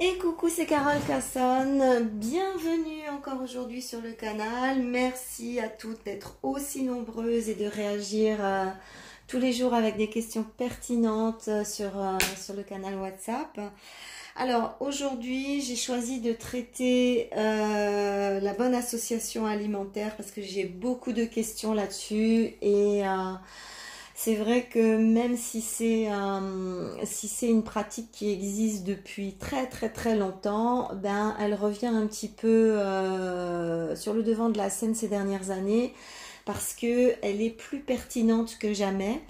Et 0.00 0.16
coucou, 0.16 0.48
c'est 0.48 0.64
Carole 0.64 1.00
Casson. 1.08 2.06
Bienvenue 2.12 3.08
encore 3.10 3.42
aujourd'hui 3.42 3.82
sur 3.82 4.00
le 4.00 4.12
canal. 4.12 4.80
Merci 4.80 5.58
à 5.58 5.68
toutes 5.68 6.04
d'être 6.04 6.36
aussi 6.44 6.84
nombreuses 6.84 7.48
et 7.48 7.56
de 7.56 7.64
réagir 7.64 8.36
euh, 8.38 8.66
tous 9.26 9.38
les 9.40 9.52
jours 9.52 9.74
avec 9.74 9.96
des 9.96 10.08
questions 10.08 10.44
pertinentes 10.56 11.48
euh, 11.48 11.64
sur, 11.64 11.98
euh, 11.98 12.16
sur 12.40 12.54
le 12.54 12.62
canal 12.62 12.94
WhatsApp. 12.94 13.58
Alors 14.36 14.76
aujourd'hui, 14.78 15.62
j'ai 15.62 15.74
choisi 15.74 16.20
de 16.20 16.32
traiter 16.32 17.28
la 17.34 18.54
bonne 18.56 18.76
association 18.76 19.46
alimentaire 19.46 20.14
parce 20.16 20.30
que 20.30 20.42
j'ai 20.42 20.64
beaucoup 20.64 21.12
de 21.12 21.24
questions 21.24 21.74
là-dessus 21.74 22.54
et 22.62 23.02
c'est 24.20 24.34
vrai 24.34 24.64
que 24.64 24.96
même 24.96 25.36
si 25.36 25.60
c'est 25.60 26.08
si 27.04 27.28
c'est 27.28 27.48
une 27.48 27.62
pratique 27.62 28.10
qui 28.10 28.32
existe 28.32 28.82
depuis 28.82 29.34
très 29.34 29.66
très 29.68 29.90
très 29.90 30.16
longtemps, 30.16 30.90
ben 30.96 31.36
elle 31.38 31.54
revient 31.54 31.86
un 31.86 32.04
petit 32.08 32.26
peu 32.26 32.48
euh, 32.80 33.94
sur 33.94 34.14
le 34.14 34.24
devant 34.24 34.48
de 34.50 34.58
la 34.58 34.70
scène 34.70 34.96
ces 34.96 35.06
dernières 35.06 35.52
années 35.52 35.94
parce 36.46 36.74
que 36.74 37.14
elle 37.22 37.40
est 37.40 37.50
plus 37.50 37.78
pertinente 37.78 38.56
que 38.58 38.74
jamais. 38.74 39.20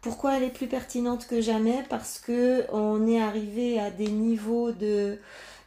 Pourquoi 0.00 0.38
elle 0.38 0.44
est 0.44 0.50
plus 0.50 0.66
pertinente 0.68 1.26
que 1.26 1.42
jamais? 1.42 1.84
Parce 1.90 2.18
que 2.18 2.64
on 2.72 3.06
est 3.06 3.20
arrivé 3.20 3.78
à 3.78 3.90
des 3.90 4.08
niveaux 4.08 4.72
de 4.72 5.18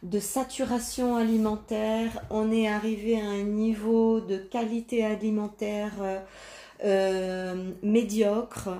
de 0.02 0.18
saturation 0.18 1.14
alimentaire, 1.14 2.20
on 2.30 2.50
est 2.50 2.66
arrivé 2.66 3.20
à 3.20 3.26
un 3.26 3.44
niveau 3.44 4.20
de 4.20 4.38
qualité 4.38 5.04
alimentaire 5.04 5.92
euh, 6.02 6.18
euh, 6.84 7.70
médiocre. 7.82 8.70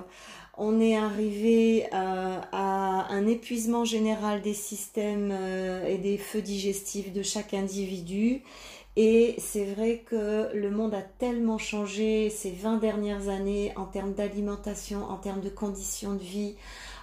On 0.57 0.79
est 0.79 0.95
arrivé 0.95 1.85
euh, 1.93 2.39
à, 2.51 3.07
un 3.09 3.27
épuisement 3.27 3.85
général 3.85 4.41
des 4.41 4.53
systèmes 4.53 5.31
euh, 5.31 5.85
et 5.87 5.97
des 5.97 6.17
feux 6.17 6.41
digestifs 6.41 7.11
de 7.11 7.23
chaque 7.23 7.53
individu. 7.53 8.41
Et 8.95 9.35
c'est 9.39 9.65
vrai 9.65 10.03
que 10.05 10.49
le 10.53 10.69
monde 10.69 10.93
a 10.93 11.01
tellement 11.01 11.57
changé 11.57 12.29
ces 12.29 12.51
20 12.51 12.77
dernières 12.77 13.29
années 13.29 13.73
en 13.75 13.85
termes 13.85 14.13
d'alimentation, 14.13 15.03
en 15.03 15.17
termes 15.17 15.41
de 15.41 15.49
conditions 15.49 16.13
de 16.13 16.21
vie, 16.21 16.55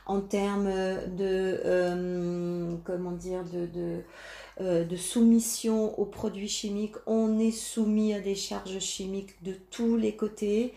en 0.07 0.20
termes 0.20 0.70
de, 1.17 2.79
comment 2.85 3.11
dire, 3.11 3.42
de 3.45 4.03
euh, 4.61 4.84
de 4.84 4.97
soumission 4.97 5.98
aux 5.98 6.05
produits 6.05 6.48
chimiques, 6.48 6.97
on 7.06 7.39
est 7.39 7.50
soumis 7.50 8.12
à 8.12 8.20
des 8.20 8.34
charges 8.34 8.78
chimiques 8.78 9.42
de 9.42 9.55
tous 9.70 9.97
les 9.97 10.14
côtés. 10.14 10.75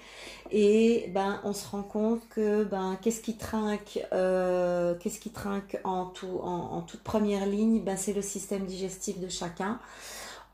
Et 0.51 1.09
ben 1.13 1.41
on 1.43 1.51
se 1.51 1.67
rend 1.67 1.83
compte 1.83 2.21
que 2.29 2.63
ben 2.63 2.97
qu'est-ce 3.01 3.19
qui 3.19 3.35
trinque, 3.35 3.99
euh, 4.13 4.95
qu'est-ce 4.99 5.19
qui 5.19 5.31
trinque 5.31 5.81
en 5.83 6.05
tout 6.05 6.39
en, 6.43 6.81
toute 6.83 7.01
première 7.01 7.45
ligne, 7.45 7.81
ben 7.83 7.97
c'est 7.97 8.13
le 8.13 8.21
système 8.21 8.65
digestif 8.65 9.19
de 9.19 9.27
chacun. 9.27 9.79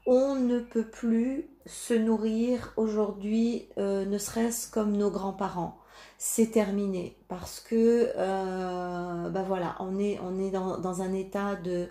On 0.08 0.34
ne 0.34 0.60
peut 0.60 0.88
plus 0.88 1.50
se 1.68 1.94
nourrir 1.94 2.74
aujourd'hui, 2.78 3.68
euh, 3.78 4.06
ne 4.06 4.18
serait-ce 4.18 4.72
comme 4.72 4.98
nos 4.98 5.12
grands-parents. 5.12 5.78
C'est 6.18 6.52
terminé. 6.52 7.16
Parce 7.28 7.60
que 7.60 8.12
ben 8.16 9.44
voilà 9.44 9.76
on 9.80 10.00
est 10.00 10.18
dans 10.52 11.02
un 11.02 11.14
état 11.14 11.56
de 11.56 11.90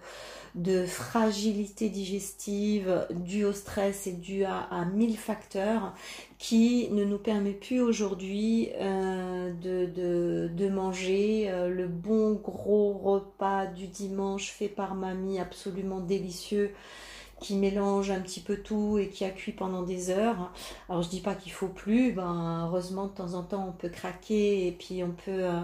de 0.59 0.87
fragilité 0.87 1.89
digestive 1.89 3.07
due 3.11 3.45
au 3.45 3.53
stress 3.53 4.07
et 4.07 4.13
due 4.13 4.45
à, 4.45 4.85
mille 4.93 5.17
facteurs 5.17 5.95
qui 6.39 6.89
ne 6.91 7.05
nous 7.05 7.19
permet 7.19 7.53
plus 7.53 7.81
aujourd'hui 7.81 8.71
euh, 8.81 9.53
de, 9.53 10.69
manger 10.69 11.49
euh, 11.49 11.69
le 11.69 11.87
bon 11.87 12.35
gros 12.35 12.93
repas 12.93 13.67
du 13.67 13.87
dimanche 13.87 14.51
fait 14.51 14.69
par 14.69 14.95
mamie 14.95 15.39
absolument 15.39 16.01
délicieux 16.01 16.73
qui 17.41 17.57
mélange 17.57 18.11
un 18.11 18.21
petit 18.21 18.41
peu 18.41 18.57
tout 18.57 18.99
et 18.99 19.09
qui 19.09 19.25
a 19.25 19.31
cuit 19.31 19.53
pendant 19.53 19.83
des 19.83 20.11
heures. 20.11 20.53
Alors 20.89 21.03
je 21.03 21.09
dis 21.09 21.21
pas 21.21 21.35
qu'il 21.35 21.53
faut 21.53 21.69
plus, 21.69 22.13
ben 22.13 22.67
heureusement 22.67 23.07
de 23.07 23.13
temps 23.13 23.35
en 23.35 23.43
temps 23.43 23.67
on 23.69 23.73
peut 23.73 23.89
craquer 23.89 24.67
et 24.67 24.73
puis 24.73 25.03
on 25.05 25.11
peut 25.11 25.45
euh, 25.45 25.61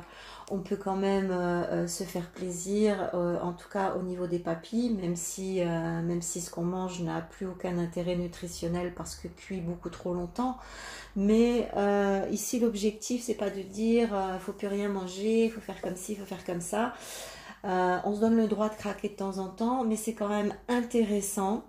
on 0.51 0.59
peut 0.59 0.77
quand 0.77 0.97
même 0.97 1.31
euh, 1.31 1.65
euh, 1.85 1.87
se 1.87 2.05
faire 2.05 2.31
plaisir, 2.31 3.11
en 3.15 3.53
tout 3.53 3.69
cas 3.69 3.95
au 3.99 4.03
niveau 4.03 4.27
des 4.27 4.39
papilles, 4.39 4.91
même 4.91 5.17
si 5.17 5.61
même 5.61 6.23
si 6.23 6.41
ce 6.41 6.51
qu'on 6.51 6.65
mange 6.65 7.01
n'a 7.03 7.21
plus 7.21 7.47
aucun 7.47 7.79
intérêt 7.79 8.17
nutritionnel 8.17 8.93
parce 8.95 9.17
que 9.17 9.29
cuit 9.29 9.61
beaucoup 9.61 9.91
trop 9.91 10.15
longtemps. 10.15 10.59
Mais 11.17 11.69
ici 12.31 12.61
l'objectif 12.61 13.23
c'est 13.23 13.35
pas 13.35 13.51
de 13.51 13.63
dire 13.63 14.11
faut 14.41 14.53
plus 14.53 14.69
rien 14.69 14.89
manger, 14.89 15.49
faut 15.49 15.61
faire 15.61 15.81
comme 15.81 15.97
ci, 15.97 16.17
faut 16.17 16.27
faire 16.27 16.45
comme 16.45 16.61
ça. 16.61 16.95
Euh, 17.65 17.99
on 18.05 18.15
se 18.15 18.21
donne 18.21 18.37
le 18.37 18.47
droit 18.47 18.69
de 18.69 18.75
craquer 18.75 19.09
de 19.09 19.15
temps 19.15 19.39
en 19.39 19.49
temps, 19.49 19.85
mais 19.85 19.97
c'est 19.97 20.15
quand 20.15 20.29
même 20.29 20.55
intéressant 20.69 21.65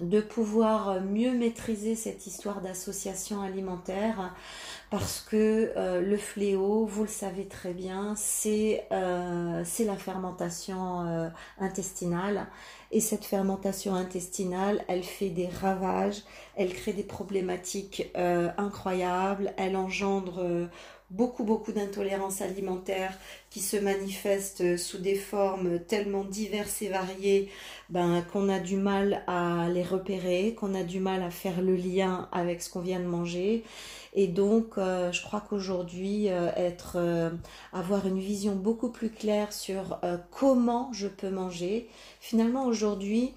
de 0.00 0.20
pouvoir 0.20 1.00
mieux 1.02 1.32
maîtriser 1.32 1.94
cette 1.94 2.26
histoire 2.26 2.60
d'association 2.60 3.42
alimentaire 3.42 4.34
parce 4.90 5.20
que 5.20 5.72
euh, 5.76 6.00
le 6.00 6.16
fléau, 6.16 6.84
vous 6.84 7.02
le 7.02 7.08
savez 7.08 7.46
très 7.46 7.72
bien, 7.72 8.14
c'est 8.16 8.86
euh, 8.90 9.62
la 9.78 9.96
fermentation 9.96 11.30
intestinale. 11.58 12.48
Et 12.90 13.00
cette 13.00 13.24
fermentation 13.24 13.94
intestinale, 13.94 14.84
elle 14.88 15.02
fait 15.02 15.30
des 15.30 15.48
ravages, 15.48 16.22
elle 16.54 16.72
crée 16.72 16.92
des 16.92 17.02
problématiques 17.02 18.12
incroyables, 18.14 19.52
elle 19.56 19.76
engendre 19.76 20.68
beaucoup, 21.16 21.44
beaucoup 21.44 21.72
d'intolérances 21.72 22.40
alimentaires 22.40 23.16
qui 23.50 23.60
se 23.60 23.76
manifestent 23.76 24.76
sous 24.76 24.98
des 24.98 25.14
formes 25.14 25.78
tellement 25.78 26.24
diverses 26.24 26.82
et 26.82 26.88
variées 26.88 27.50
ben, 27.88 28.22
qu'on 28.32 28.48
a 28.48 28.58
du 28.58 28.76
mal 28.76 29.22
à 29.26 29.68
les 29.68 29.84
repérer, 29.84 30.54
qu'on 30.54 30.74
a 30.74 30.82
du 30.82 30.98
mal 30.98 31.22
à 31.22 31.30
faire 31.30 31.62
le 31.62 31.76
lien 31.76 32.28
avec 32.32 32.62
ce 32.62 32.70
qu'on 32.70 32.80
vient 32.80 33.00
de 33.00 33.06
manger. 33.06 33.62
Et 34.14 34.28
donc, 34.28 34.78
euh, 34.78 35.10
je 35.10 35.22
crois 35.22 35.40
qu'aujourd'hui, 35.40 36.28
euh, 36.30 36.50
euh, 36.94 37.30
avoir 37.72 38.06
une 38.06 38.20
vision 38.20 38.54
beaucoup 38.54 38.88
plus 38.88 39.10
claire 39.10 39.52
sur 39.52 39.98
comment 40.30 40.92
je 40.92 41.08
peux 41.08 41.30
manger. 41.30 41.88
Finalement, 42.20 42.66
aujourd'hui, 42.66 43.34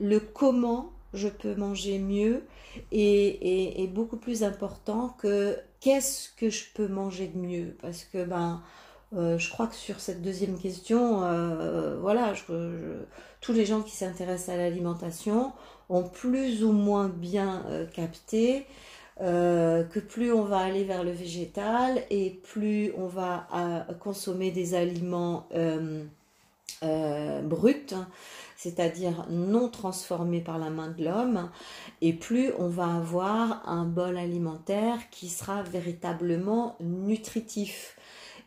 le 0.00 0.20
comment 0.20 0.90
je 1.12 1.28
peux 1.28 1.54
manger 1.56 1.98
mieux 1.98 2.44
est 2.92 3.90
beaucoup 3.92 4.16
plus 4.16 4.44
important 4.44 5.16
que 5.18 5.56
qu'est-ce 5.80 6.30
que 6.36 6.50
je 6.50 6.64
peux 6.74 6.88
manger 6.88 7.28
de 7.28 7.38
mieux? 7.38 7.76
Parce 7.80 8.04
que 8.04 8.24
ben, 8.24 8.62
euh, 9.16 9.38
je 9.38 9.50
crois 9.50 9.66
que 9.66 9.74
sur 9.74 9.98
cette 10.00 10.22
deuxième 10.22 10.58
question, 10.58 11.24
euh, 11.24 11.98
voilà, 12.00 12.32
tous 13.40 13.52
les 13.52 13.66
gens 13.66 13.82
qui 13.82 13.96
s'intéressent 13.96 14.54
à 14.54 14.56
l'alimentation 14.56 15.52
ont 15.88 16.04
plus 16.04 16.62
ou 16.62 16.72
moins 16.72 17.08
bien 17.08 17.64
euh, 17.68 17.86
capté 17.86 18.66
que 19.22 19.98
plus 19.98 20.32
on 20.32 20.44
va 20.44 20.60
aller 20.60 20.82
vers 20.84 21.04
le 21.04 21.10
végétal 21.10 22.02
et 22.08 22.40
plus 22.42 22.90
on 22.96 23.06
va 23.06 23.46
consommer 23.98 24.50
des 24.50 24.74
aliments 24.74 25.46
bruts 27.42 27.94
c'est-à-dire 28.62 29.24
non 29.30 29.70
transformé 29.70 30.42
par 30.42 30.58
la 30.58 30.68
main 30.68 30.90
de 30.90 31.02
l'homme, 31.02 31.48
et 32.02 32.12
plus 32.12 32.52
on 32.58 32.68
va 32.68 32.96
avoir 32.96 33.66
un 33.66 33.86
bol 33.86 34.18
alimentaire 34.18 34.98
qui 35.10 35.30
sera 35.30 35.62
véritablement 35.62 36.76
nutritif. 36.80 37.96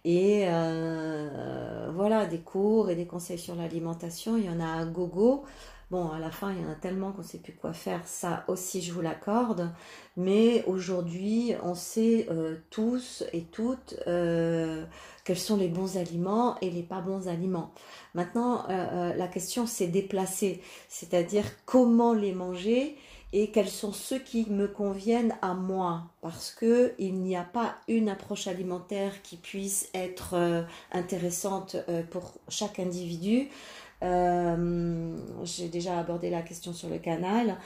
Et 0.06 0.44
euh, 0.46 1.90
voilà, 1.96 2.28
des 2.28 2.41
cours 2.41 2.91
et 2.91 2.96
des 2.96 3.07
conseils 3.07 3.40
sur 3.40 3.56
l'alimentation, 3.56 4.38
il 4.38 4.46
y 4.46 4.50
en 4.50 4.59
a 4.59 4.81
à 4.81 4.85
gogo. 4.85 5.46
Bon, 5.93 6.09
à 6.09 6.17
la 6.17 6.31
fin, 6.31 6.51
il 6.51 6.59
y 6.59 6.65
en 6.65 6.71
a 6.71 6.73
tellement 6.73 7.11
qu'on 7.11 7.21
ne 7.21 7.27
sait 7.27 7.37
plus 7.37 7.53
quoi 7.53 7.71
faire. 7.71 8.01
Ça 8.07 8.45
aussi, 8.47 8.81
je 8.81 8.91
vous 8.91 9.01
l'accorde. 9.01 9.69
Mais 10.17 10.63
aujourd'hui, 10.65 11.53
on 11.61 11.75
sait 11.75 12.25
euh, 12.31 12.55
tous 12.71 13.23
et 13.31 13.43
toutes 13.43 13.93
euh, 14.07 14.85
quels 15.23 15.37
sont 15.37 15.55
les 15.55 15.67
bons 15.67 15.97
aliments 15.97 16.57
et 16.61 16.71
les 16.71 16.81
pas 16.81 16.99
bons 16.99 17.27
aliments. 17.27 17.71
Maintenant, 18.15 18.65
euh, 18.71 19.13
la 19.13 19.27
question, 19.27 19.67
c'est 19.67 19.85
déplacer. 19.85 20.63
C'est-à-dire 20.90 21.45
comment 21.67 22.13
les 22.13 22.34
manger 22.34 22.97
et 23.31 23.51
quels 23.51 23.69
sont 23.69 23.93
ceux 23.93 24.19
qui 24.19 24.49
me 24.49 24.67
conviennent 24.67 25.35
à 25.43 25.53
moi 25.53 26.05
parce 26.22 26.51
que 26.51 26.93
il 26.97 27.16
n'y 27.16 27.35
a 27.35 27.43
pas 27.43 27.75
une 27.87 28.09
approche 28.09 28.47
alimentaire 28.47 29.22
qui 29.23 29.37
puisse 29.37 29.89
être 29.96 30.66
intéressante 30.91 31.75
pour 32.11 32.34
chaque 32.47 32.78
individu 32.78 33.49
euh, 34.03 35.16
j'ai 35.44 35.70
déjà 35.70 35.97
abordé 35.97 36.29
la 36.29 36.41
question 36.41 36.73
sur 36.73 36.90
le 36.90 36.97
canal. 36.97 37.58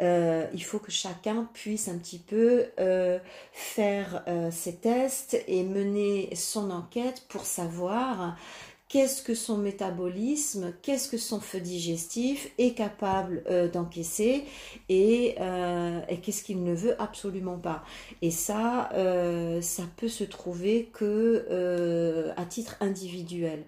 Euh, 0.00 0.46
il 0.52 0.64
faut 0.64 0.78
que 0.78 0.90
chacun 0.90 1.48
puisse 1.54 1.88
un 1.88 1.98
petit 1.98 2.18
peu 2.18 2.66
euh, 2.80 3.18
faire 3.52 4.24
ses 4.50 4.76
tests 4.76 5.42
et 5.46 5.62
mener 5.62 6.34
son 6.34 6.70
enquête 6.70 7.24
pour 7.28 7.44
savoir 7.44 8.36
qu'est-ce 8.88 9.22
que 9.22 9.34
son 9.34 9.58
métabolisme, 9.58 10.72
qu'est-ce 10.82 11.08
que 11.08 11.18
son 11.18 11.40
feu 11.40 11.60
digestif 11.60 12.50
est 12.58 12.74
capable 12.74 13.42
d'encaisser 13.72 14.44
et, 14.88 15.36
qu'est-ce 16.22 16.42
qu'il 16.42 16.62
ne 16.62 16.74
veut 16.74 17.00
absolument 17.00 17.58
pas. 17.58 17.84
Et 18.22 18.30
ça, 18.30 18.90
ça 19.60 19.82
peut 19.96 20.08
se 20.08 20.24
trouver 20.24 20.90
que 20.92 22.32
à 22.36 22.44
titre 22.44 22.76
individuel. 22.80 23.64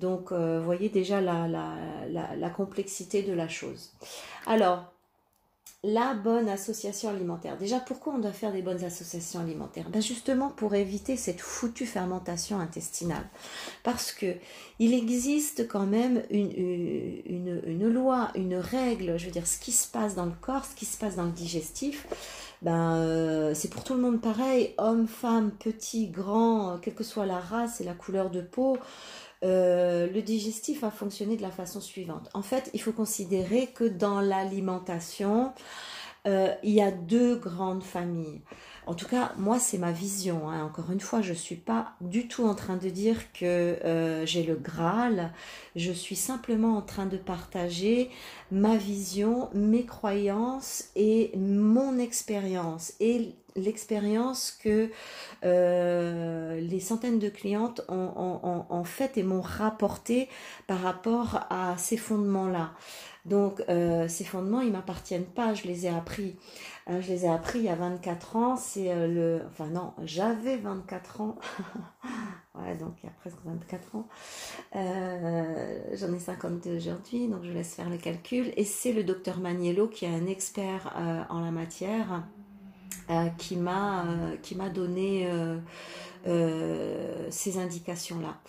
Donc, 0.00 0.32
vous 0.32 0.64
voyez 0.64 0.88
déjà 0.88 1.20
la, 1.20 2.50
complexité 2.50 3.22
de 3.22 3.32
la 3.32 3.48
chose. 3.48 3.92
Alors, 4.46 4.92
la 5.82 6.12
bonne 6.12 6.48
association 6.48 7.08
alimentaire. 7.08 7.56
Déjà, 7.56 7.80
pourquoi 7.80 8.12
on 8.12 8.18
doit 8.18 8.32
faire 8.32 8.52
des 8.52 8.60
bonnes 8.60 8.84
associations 8.84 9.40
alimentaires? 9.40 9.88
Ben 9.88 10.02
Justement 10.02 10.50
pour 10.50 10.74
éviter 10.74 11.16
cette 11.16 11.40
foutue 11.40 11.86
fermentation 11.86 12.60
intestinale. 12.60 13.24
Parce 13.82 14.12
que 14.12 14.34
il 14.78 14.92
existe 14.92 15.68
quand 15.68 15.86
même 15.86 16.22
une, 16.28 17.62
une, 17.64 17.88
loi, 17.88 18.30
une 18.34 18.56
règle, 18.56 19.18
je 19.18 19.26
veux 19.26 19.32
dire, 19.32 19.46
ce 19.46 19.58
qui 19.58 19.72
se 19.72 19.88
passe 19.88 20.14
dans 20.14 20.26
le 20.26 20.34
corps, 20.38 20.66
ce 20.66 20.74
qui 20.74 20.84
se 20.84 20.98
passe 20.98 21.16
dans 21.16 21.24
le 21.24 21.32
digestif, 21.32 22.06
ben, 22.60 22.96
euh, 22.96 23.54
c'est 23.54 23.70
pour 23.70 23.82
tout 23.82 23.94
le 23.94 24.00
monde 24.00 24.20
pareil, 24.20 24.74
homme, 24.76 25.08
femme, 25.08 25.50
petit, 25.50 26.08
grand, 26.08 26.78
quelle 26.82 26.94
que 26.94 27.04
soit 27.04 27.24
la 27.24 27.40
race 27.40 27.80
et 27.80 27.84
la 27.84 27.94
couleur 27.94 28.28
de 28.28 28.42
peau. 28.42 28.76
Euh, 29.42 30.06
le 30.12 30.22
digestif 30.22 30.84
a 30.84 30.90
fonctionné 30.90 31.36
de 31.36 31.42
la 31.42 31.50
façon 31.50 31.80
suivante. 31.80 32.28
En 32.34 32.42
fait, 32.42 32.70
il 32.74 32.80
faut 32.80 32.92
considérer 32.92 33.68
que 33.68 33.84
dans 33.84 34.20
l'alimentation, 34.20 35.52
euh, 36.26 36.52
il 36.62 36.72
y 36.72 36.82
a 36.82 36.90
deux 36.90 37.36
grandes 37.36 37.82
familles. 37.82 38.42
En 38.86 38.94
tout 38.94 39.06
cas, 39.06 39.32
moi, 39.36 39.58
c'est 39.58 39.78
ma 39.78 39.92
vision. 39.92 40.48
Hein. 40.48 40.64
Encore 40.64 40.90
une 40.90 41.00
fois, 41.00 41.20
je 41.20 41.30
ne 41.30 41.36
suis 41.36 41.56
pas 41.56 41.92
du 42.00 42.28
tout 42.28 42.44
en 42.44 42.54
train 42.54 42.76
de 42.76 42.88
dire 42.88 43.32
que 43.32 43.44
euh, 43.44 44.26
j'ai 44.26 44.42
le 44.42 44.54
Graal. 44.54 45.32
Je 45.76 45.92
suis 45.92 46.16
simplement 46.16 46.76
en 46.76 46.82
train 46.82 47.06
de 47.06 47.16
partager 47.16 48.10
ma 48.50 48.76
vision, 48.76 49.50
mes 49.54 49.84
croyances 49.84 50.84
et 50.96 51.32
mon 51.36 51.98
expérience. 51.98 52.94
Et 53.00 53.34
l'expérience 53.56 54.56
que 54.62 54.90
euh, 55.44 56.60
les 56.60 56.80
centaines 56.80 57.18
de 57.18 57.28
clientes 57.28 57.82
ont, 57.88 58.64
ont 58.68 58.84
fait 58.84 59.18
et 59.18 59.22
m'ont 59.22 59.40
rapporté 59.40 60.28
par 60.66 60.80
rapport 60.80 61.46
à 61.50 61.76
ces 61.76 61.96
fondements-là. 61.96 62.72
Donc 63.26 63.62
euh, 63.68 64.08
ces 64.08 64.24
fondements, 64.24 64.60
ils 64.60 64.72
m'appartiennent 64.72 65.24
pas, 65.24 65.54
je 65.54 65.64
les 65.64 65.86
ai 65.86 65.90
appris. 65.90 66.36
Euh, 66.90 67.00
je 67.00 67.08
les 67.08 67.24
ai 67.24 67.28
appris 67.28 67.60
il 67.60 67.64
y 67.66 67.68
a 67.68 67.76
24 67.76 68.36
ans, 68.36 68.56
c'est 68.56 68.90
euh, 68.90 69.06
le... 69.06 69.42
Enfin 69.46 69.68
non, 69.68 69.92
j'avais 70.02 70.56
24 70.56 71.20
ans. 71.20 71.36
ouais, 72.56 72.74
donc 72.76 72.94
il 73.02 73.06
y 73.06 73.08
a 73.08 73.12
presque 73.20 73.38
24 73.44 73.96
ans. 73.96 74.08
J'en 74.72 76.12
ai 76.12 76.18
52 76.18 76.76
aujourd'hui, 76.76 77.28
donc 77.28 77.44
je 77.44 77.52
laisse 77.52 77.74
faire 77.74 77.90
le 77.90 77.98
calcul. 77.98 78.52
Et 78.56 78.64
c'est 78.64 78.92
le 78.92 79.04
docteur 79.04 79.38
Maniello 79.38 79.86
qui 79.86 80.04
est 80.04 80.14
un 80.14 80.26
expert 80.26 80.92
en 81.30 81.40
la 81.40 81.50
matière. 81.50 82.24
Qui 83.38 83.56
m'a 83.56 84.04
qui 84.42 84.54
m'a 84.54 84.68
donné 84.68 85.28
ces 87.30 87.58
indications 87.58 88.20
là 88.20 88.40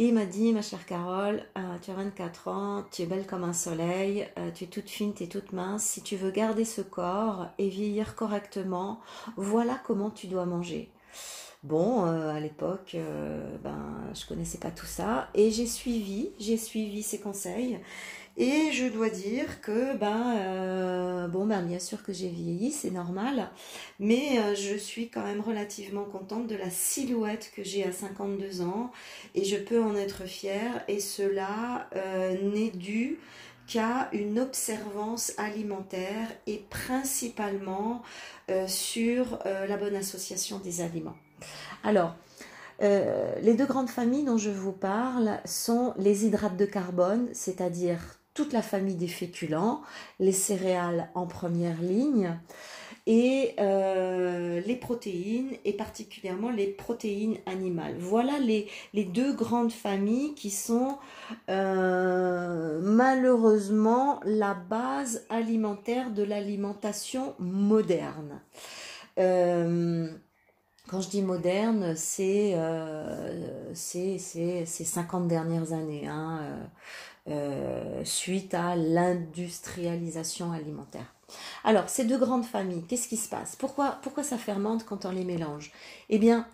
et 0.00 0.04
il 0.04 0.14
m'a 0.14 0.24
dit, 0.24 0.54
ma 0.54 0.62
chère 0.62 0.86
Carole, 0.86 1.42
euh, 1.58 1.76
tu 1.82 1.90
as 1.90 1.94
24 1.94 2.48
ans, 2.48 2.84
tu 2.90 3.02
es 3.02 3.06
belle 3.06 3.26
comme 3.26 3.44
un 3.44 3.52
soleil, 3.52 4.26
euh, 4.38 4.50
tu 4.50 4.64
es 4.64 4.66
toute 4.66 4.88
fine, 4.88 5.12
tu 5.12 5.24
es 5.24 5.26
toute 5.26 5.52
mince. 5.52 5.84
Si 5.84 6.00
tu 6.00 6.16
veux 6.16 6.30
garder 6.30 6.64
ce 6.64 6.80
corps 6.80 7.48
et 7.58 7.68
vieillir 7.68 8.14
correctement, 8.14 9.00
voilà 9.36 9.78
comment 9.84 10.08
tu 10.08 10.26
dois 10.26 10.46
manger. 10.46 10.90
Bon, 11.64 12.06
euh, 12.06 12.34
à 12.34 12.40
l'époque, 12.40 12.96
ben, 13.62 14.00
je 14.14 14.24
connaissais 14.24 14.56
pas 14.56 14.70
tout 14.70 14.86
ça 14.86 15.28
et 15.34 15.50
j'ai 15.50 15.66
suivi, 15.66 16.30
j'ai 16.38 16.56
suivi 16.56 17.02
ses 17.02 17.20
conseils 17.20 17.78
et 18.36 18.72
je 18.72 18.86
dois 18.86 19.10
dire 19.10 19.60
que, 19.60 19.96
ben, 19.96 20.36
euh, 20.38 21.28
bon, 21.28 21.46
ben, 21.46 21.62
bien 21.62 21.78
sûr 21.78 22.02
que 22.02 22.12
j'ai 22.12 22.28
vieilli, 22.28 22.70
c'est 22.70 22.90
normal, 22.90 23.50
mais 23.98 24.38
euh, 24.38 24.54
je 24.54 24.76
suis 24.76 25.08
quand 25.08 25.24
même 25.24 25.40
relativement 25.40 26.04
contente 26.04 26.46
de 26.46 26.54
la 26.54 26.70
silhouette 26.70 27.52
que 27.54 27.64
j'ai 27.64 27.84
à 27.84 27.92
52 27.92 28.62
ans 28.62 28.92
et 29.34 29.44
je 29.44 29.56
peux 29.56 29.82
en 29.82 29.96
être 29.96 30.26
fière. 30.26 30.84
Et 30.88 31.00
cela 31.00 31.88
euh, 31.96 32.36
n'est 32.52 32.70
dû 32.70 33.18
qu'à 33.66 34.08
une 34.12 34.38
observance 34.38 35.32
alimentaire 35.36 36.28
et 36.46 36.64
principalement 36.70 38.02
sur 38.66 39.38
la 39.44 39.76
bonne 39.76 39.94
association 39.94 40.58
des 40.58 40.80
aliments. 40.80 41.14
Alors, 41.84 42.16
les 42.80 43.54
deux 43.54 43.66
grandes 43.66 43.90
familles 43.90 44.24
dont 44.24 44.38
je 44.38 44.50
vous 44.50 44.72
parle 44.72 45.38
sont 45.44 45.94
les 45.98 46.26
hydrates 46.26 46.56
de 46.56 46.64
carbone, 46.64 47.28
c'est-à-dire 47.32 48.19
la 48.52 48.62
famille 48.62 48.96
des 48.96 49.08
féculents, 49.08 49.82
les 50.18 50.32
céréales 50.32 51.10
en 51.14 51.26
première 51.26 51.80
ligne 51.80 52.36
et 53.06 53.54
euh, 53.58 54.60
les 54.60 54.76
protéines 54.76 55.52
et 55.64 55.72
particulièrement 55.72 56.50
les 56.50 56.66
protéines 56.66 57.38
animales. 57.46 57.96
Voilà 57.98 58.38
les, 58.38 58.68
deux 58.94 59.32
grandes 59.32 59.72
familles 59.72 60.34
qui 60.34 60.50
sont 60.50 60.98
euh, 61.48 62.80
malheureusement 62.82 64.20
la 64.24 64.54
base 64.54 65.26
alimentaire 65.28 66.10
de 66.10 66.22
l'alimentation 66.22 67.34
moderne. 67.38 68.40
Euh, 69.18 70.08
quand 70.88 71.00
je 71.00 71.08
dis 71.08 71.22
moderne, 71.22 71.94
c'est 71.96 72.56
ces 73.74 74.64
50 74.66 75.28
dernières 75.28 75.72
années. 75.72 76.06
Hein, 76.06 76.68
euh, 77.30 78.04
suite 78.04 78.54
à 78.54 78.76
l'industrialisation 78.76 80.52
alimentaire. 80.52 81.14
Alors, 81.64 81.88
ces 81.88 82.04
deux 82.04 82.18
grandes 82.18 82.44
familles, 82.44 82.84
qu'est-ce 82.88 83.08
qui 83.08 83.16
se 83.16 83.28
passe? 83.28 83.56
Pourquoi, 83.56 83.98
pourquoi 84.02 84.24
ça 84.24 84.38
fermente 84.38 84.84
quand 84.84 85.04
on 85.04 85.10
les 85.10 85.24
mélange? 85.24 85.70
Eh 86.08 86.18
bien, 86.18 86.46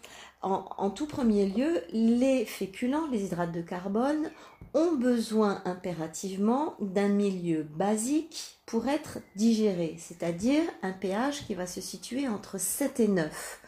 en, 0.42 0.90
tout 0.90 1.06
premier 1.06 1.46
lieu, 1.46 1.82
les 1.90 2.44
féculents, 2.44 3.06
les 3.10 3.24
hydrates 3.24 3.52
de 3.52 3.62
carbone, 3.62 4.30
ont 4.74 4.92
besoin 4.92 5.62
impérativement 5.64 6.74
d'un 6.80 7.08
milieu 7.08 7.62
basique 7.62 8.58
pour 8.66 8.86
être 8.86 9.18
digérés, 9.34 9.96
c'est-à-dire 9.98 10.62
un 10.82 10.92
pH 10.92 11.46
qui 11.46 11.54
va 11.54 11.66
se 11.66 11.80
situer 11.80 12.28
entre 12.28 12.58
7 12.58 13.00
et 13.00 13.08
9. 13.08 13.60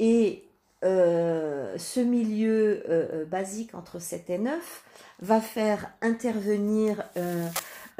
Et 0.00 0.44
euh, 0.84 1.76
ce 1.78 2.00
milieu 2.00 2.82
euh, 2.88 3.24
basique 3.24 3.74
entre 3.74 3.98
7 3.98 4.30
et 4.30 4.38
9 4.38 4.84
va 5.20 5.40
faire 5.40 5.92
intervenir 6.02 7.02
euh, 7.16 7.48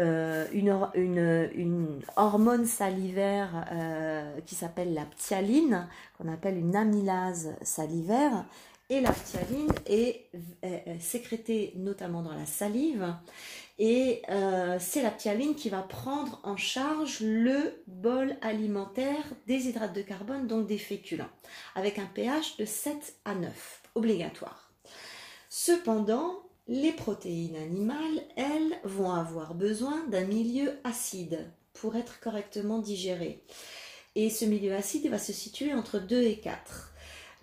euh, 0.00 0.46
une, 0.52 2.00
hormone 2.16 2.66
salivaire 2.66 3.66
euh, 3.72 4.40
qui 4.46 4.54
s'appelle 4.54 4.94
la 4.94 5.04
ptyaline, 5.04 5.86
qu'on 6.18 6.32
appelle 6.32 6.56
une 6.56 6.74
amylase 6.74 7.54
salivaire. 7.62 8.44
Et 8.92 9.00
la 9.00 9.12
ptyaline 9.12 9.72
est, 9.86 10.28
sécrétée 11.00 11.72
notamment 11.76 12.20
dans 12.20 12.34
la 12.34 12.44
salive. 12.44 13.14
Et 13.78 14.20
c'est 14.78 15.00
la 15.00 15.10
ptyaline 15.10 15.54
qui 15.54 15.70
va 15.70 15.80
prendre 15.80 16.38
en 16.42 16.58
charge 16.58 17.20
le 17.20 17.82
bol 17.86 18.36
alimentaire 18.42 19.24
des 19.46 19.66
hydrates 19.68 19.94
de 19.94 20.02
carbone, 20.02 20.46
donc 20.46 20.66
des 20.66 20.76
féculents, 20.76 21.30
avec 21.74 21.98
un 21.98 22.04
pH 22.04 22.58
de 22.58 22.66
7 22.66 23.14
à 23.24 23.34
9, 23.34 23.82
obligatoire. 23.94 24.70
Cependant, 25.48 26.42
les 26.68 26.92
protéines 26.92 27.56
animales, 27.56 28.22
elles, 28.36 28.78
vont 28.84 29.12
avoir 29.12 29.54
besoin 29.54 30.06
d'un 30.08 30.26
milieu 30.26 30.78
acide 30.84 31.50
pour 31.72 31.96
être 31.96 32.20
correctement 32.20 32.78
digérées. 32.78 33.42
Et 34.16 34.28
ce 34.28 34.44
milieu 34.44 34.74
acide 34.74 35.08
va 35.08 35.18
se 35.18 35.32
situer 35.32 35.72
entre 35.72 35.98
2 35.98 36.20
et 36.20 36.40
4. 36.40 36.91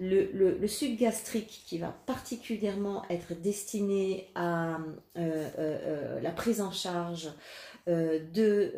Le, 0.01 0.65
suc 0.67 0.97
gastrique 0.97 1.63
qui 1.65 1.77
va 1.77 1.89
particulièrement 2.05 3.03
être 3.09 3.33
destiné 3.33 4.29
à 4.33 4.77
euh, 4.77 4.79
euh, 5.17 5.49
euh, 5.57 6.21
la 6.21 6.31
prise 6.31 6.61
en 6.61 6.71
charge 6.71 7.29
de, 7.85 8.73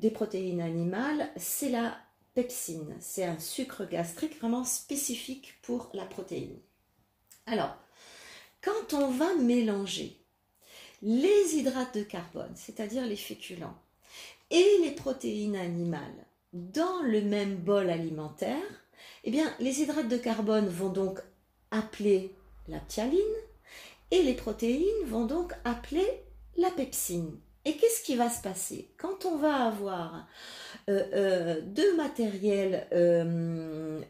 des 0.00 0.10
protéines 0.10 0.60
animales, 0.60 1.28
c'est 1.36 1.68
la 1.68 1.96
pepsine. 2.34 2.96
C'est 2.98 3.24
un 3.24 3.38
sucre 3.38 3.84
gastrique 3.84 4.38
vraiment 4.40 4.64
spécifique 4.64 5.58
pour 5.62 5.90
la 5.94 6.04
protéine. 6.06 6.58
Alors, 7.46 7.76
quand 8.60 8.94
on 8.94 9.08
va 9.10 9.34
mélanger 9.36 10.16
les 11.02 11.54
hydrates 11.54 11.96
de 11.96 12.02
carbone, 12.02 12.52
c'est-à-dire 12.56 13.04
les 13.04 13.16
féculents, 13.16 13.78
et 14.50 14.78
les 14.82 14.92
protéines 14.92 15.56
animales 15.56 16.26
dans 16.52 17.02
le 17.02 17.22
même 17.22 17.56
bol 17.56 17.90
alimentaire, 17.90 18.56
eh 19.24 19.30
bien, 19.30 19.52
les 19.60 19.82
hydrates 19.82 20.08
de 20.08 20.16
carbone 20.16 20.68
vont 20.68 20.90
donc 20.90 21.20
appeler 21.70 22.34
la 22.68 22.78
ptyaline 22.78 23.18
et 24.10 24.22
les 24.22 24.34
protéines 24.34 25.06
vont 25.06 25.24
donc 25.24 25.54
appeler 25.64 26.06
la 26.56 26.70
pepsine. 26.70 27.38
Et 27.64 27.76
qu'est-ce 27.76 28.02
qui 28.02 28.16
va 28.16 28.28
se 28.28 28.42
passer? 28.42 28.92
Quand 28.98 29.24
on 29.24 29.36
va 29.36 29.66
avoir 29.66 30.26
euh, 30.88 31.04
euh, 31.14 31.60
deux 31.64 31.96
matériels 31.96 32.88
euh, 32.92 34.00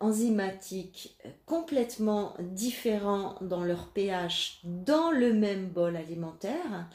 enzymatiques 0.00 1.16
complètement 1.46 2.34
différents 2.40 3.36
dans 3.40 3.62
leur 3.62 3.86
pH 3.88 4.58
dans 4.64 5.12
le 5.12 5.32
même 5.32 5.68
bol 5.68 5.96
alimentaire, 5.96 6.88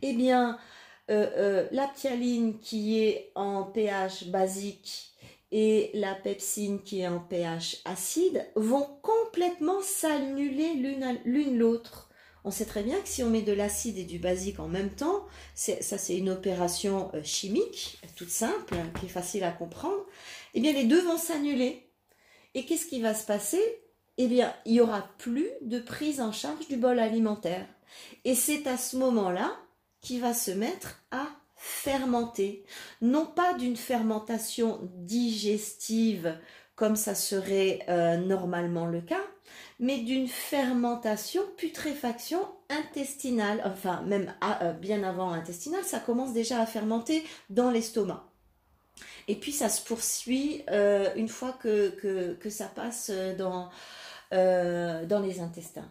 eh 0.00 0.14
bien, 0.14 0.58
la 1.08 1.88
ptyaline 1.88 2.58
qui 2.58 2.98
est 2.98 3.30
en 3.34 3.64
pH 3.64 4.28
basique 4.28 5.12
et 5.52 5.90
la 5.94 6.14
pepsine 6.14 6.82
qui 6.82 7.00
est 7.00 7.08
en 7.08 7.20
pH 7.20 7.78
acide 7.84 8.46
vont 8.56 8.88
complètement 9.02 9.80
s'annuler 9.80 10.74
l'une 11.24 11.58
l'autre. 11.58 12.10
On 12.44 12.52
sait 12.52 12.64
très 12.64 12.84
bien 12.84 13.00
que 13.00 13.08
si 13.08 13.24
on 13.24 13.30
met 13.30 13.42
de 13.42 13.52
l'acide 13.52 13.98
et 13.98 14.04
du 14.04 14.20
basique 14.20 14.60
en 14.60 14.68
même 14.68 14.90
temps, 14.90 15.26
ça 15.54 15.98
c'est 15.98 16.16
une 16.16 16.30
opération 16.30 17.10
euh, 17.14 17.22
chimique, 17.24 17.98
toute 18.14 18.30
simple, 18.30 18.76
qui 19.00 19.06
est 19.06 19.08
facile 19.08 19.42
à 19.42 19.50
comprendre, 19.50 20.06
eh 20.54 20.60
bien 20.60 20.72
les 20.72 20.84
deux 20.84 21.02
vont 21.02 21.18
s'annuler. 21.18 21.90
Et 22.54 22.64
qu'est-ce 22.64 22.86
qui 22.86 23.00
va 23.00 23.14
se 23.14 23.26
passer? 23.26 23.60
Eh 24.16 24.28
bien, 24.28 24.54
il 24.64 24.74
n'y 24.74 24.80
aura 24.80 25.10
plus 25.18 25.50
de 25.60 25.78
prise 25.80 26.20
en 26.20 26.32
charge 26.32 26.68
du 26.68 26.76
bol 26.76 27.00
alimentaire. 27.00 27.66
Et 28.24 28.34
c'est 28.34 28.66
à 28.66 28.78
ce 28.78 28.96
moment-là 28.96 29.58
qu'il 30.06 30.20
va 30.20 30.34
se 30.34 30.52
mettre 30.52 31.02
à 31.10 31.26
fermenter. 31.56 32.64
Non 33.00 33.26
pas 33.26 33.54
d'une 33.54 33.76
fermentation 33.76 34.78
digestive 34.94 36.38
comme 36.76 36.94
ça 36.94 37.14
serait 37.14 37.80
euh, 37.88 38.18
normalement 38.18 38.86
le 38.86 39.00
cas, 39.00 39.24
mais 39.80 39.98
d'une 39.98 40.28
fermentation, 40.28 41.42
putréfaction 41.56 42.38
intestinale, 42.68 43.62
enfin 43.64 44.02
même 44.02 44.32
euh, 44.62 44.72
bien 44.74 45.02
avant 45.02 45.32
intestinale, 45.32 45.84
ça 45.84 45.98
commence 45.98 46.32
déjà 46.32 46.60
à 46.60 46.66
fermenter 46.66 47.24
dans 47.50 47.70
l'estomac. 47.70 48.28
Et 49.26 49.34
puis 49.34 49.52
ça 49.52 49.68
se 49.68 49.82
poursuit 49.82 50.62
euh, 50.70 51.08
une 51.16 51.28
fois 51.28 51.52
que, 51.60 51.88
que, 52.34 52.50
ça 52.50 52.66
passe 52.66 53.10
dans, 53.38 53.70
dans 54.30 55.22
les 55.24 55.40
intestins. 55.40 55.90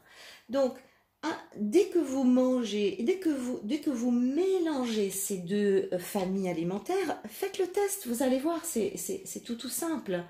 Donc 0.49 0.77
ah, 1.27 1.35
dès 1.55 1.85
que 1.85 1.97
vous 1.97 2.23
mangez, 2.23 2.97
dès 2.99 3.17
que 3.17 3.89
vous, 3.89 4.11
mélangez 4.11 5.09
ces 5.09 5.37
deux 5.37 5.89
euh, 5.91 5.97
familles 5.97 6.49
alimentaires, 6.49 7.19
faites 7.27 7.57
le 7.57 7.65
test, 7.65 8.05
vous 8.05 8.21
allez 8.21 8.37
voir, 8.37 8.63
c'est 8.63 9.43
tout 9.43 9.55
tout 9.55 9.69
simple. 9.69 10.23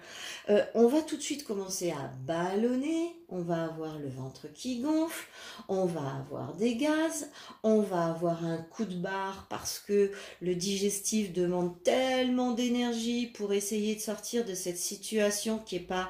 Euh, 0.49 0.63
on 0.73 0.87
va 0.87 1.01
tout 1.01 1.17
de 1.17 1.21
suite 1.21 1.43
commencer 1.43 1.91
à 1.91 2.13
ballonner, 2.25 3.13
on 3.29 3.41
va 3.41 3.65
avoir 3.65 3.97
le 3.99 4.09
ventre 4.09 4.47
qui 4.53 4.81
gonfle, 4.81 5.27
on 5.67 5.85
va 5.85 6.15
avoir 6.19 6.55
des 6.55 6.75
gaz, 6.75 7.29
on 7.63 7.81
va 7.81 8.05
avoir 8.05 8.45
un 8.45 8.57
coup 8.57 8.85
de 8.85 8.95
barre 8.95 9.47
parce 9.49 9.79
que 9.79 10.11
le 10.41 10.55
digestif 10.55 11.33
demande 11.33 11.81
tellement 11.83 12.51
d'énergie 12.51 13.27
pour 13.27 13.53
essayer 13.53 13.95
de 13.95 14.01
sortir 14.01 14.45
de 14.45 14.53
cette 14.53 14.77
situation 14.77 15.59
qui 15.59 15.77
est 15.77 15.79
pas 15.79 16.09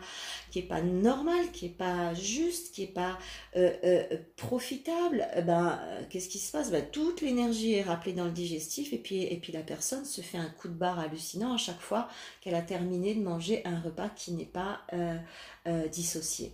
normale, 0.81 1.51
qui 1.51 1.67
est 1.67 1.77
pas 1.77 2.13
juste, 2.13 2.74
qui 2.74 2.84
est 2.84 2.93
pas 2.93 3.17
euh, 3.55 3.74
euh, 3.84 4.17
profitable. 4.36 5.27
Eh 5.36 5.41
ben 5.41 5.79
qu'est-ce 6.10 6.29
qui 6.29 6.39
se 6.39 6.51
passe? 6.51 6.72
Ben, 6.72 6.86
toute 6.91 7.22
l'énergie 7.22 7.74
est 7.74 7.84
rappelée 7.84 8.13
dans 8.13 8.25
le 8.25 8.31
digestif 8.31 8.93
et 8.93 8.98
puis 8.98 9.24
et 9.24 9.38
puis 9.38 9.53
la 9.53 9.62
personne 9.62 10.05
se 10.05 10.22
fait 10.22 10.38
un 10.38 10.50
coup 10.50 10.67
de 10.67 10.74
barre 10.74 11.00
hallucinant 11.00 11.53
à 11.53 11.57
chaque 11.57 11.81
fois 11.81 12.07
qu'elle 12.41 12.55
a 12.55 12.62
terminé 12.62 13.15
de 13.15 13.22
manger 13.22 13.62
un 13.65 13.79
repas 13.79 14.10
qui 14.10 14.34
n'est 14.34 14.45
pas 14.45 14.81
euh, 14.93 15.88
dissocié. 15.88 16.53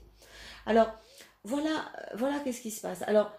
Alors, 0.66 0.92
voilà, 1.44 1.92
voilà 2.16 2.40
qu'est-ce 2.40 2.62
qui 2.62 2.72
se 2.72 2.82
passe. 2.82 3.02
Alors, 3.04 3.32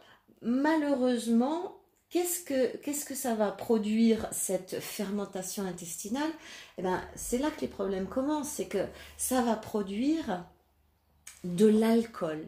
malheureusement, 0.43 1.81
qu'est-ce 2.11 2.45
que, 2.45 2.77
qu'est-ce 2.79 3.05
que 3.05 3.15
ça 3.15 3.35
va 3.35 3.53
produire 3.53 4.29
cette 4.33 4.81
fermentation 4.81 5.65
intestinale? 5.65 6.31
Eh 6.79 6.83
bien, 6.83 7.03
c'est 7.15 7.39
là 7.39 7.51
que 7.51 7.61
les 7.61 7.69
problèmes 7.69 8.09
commencent, 8.09 8.51
c'est 8.51 8.67
que 8.67 8.87
ça 9.17 9.43
va 9.43 9.57
produire 9.57 10.45
de 11.45 11.67
l'alcool 11.67 12.47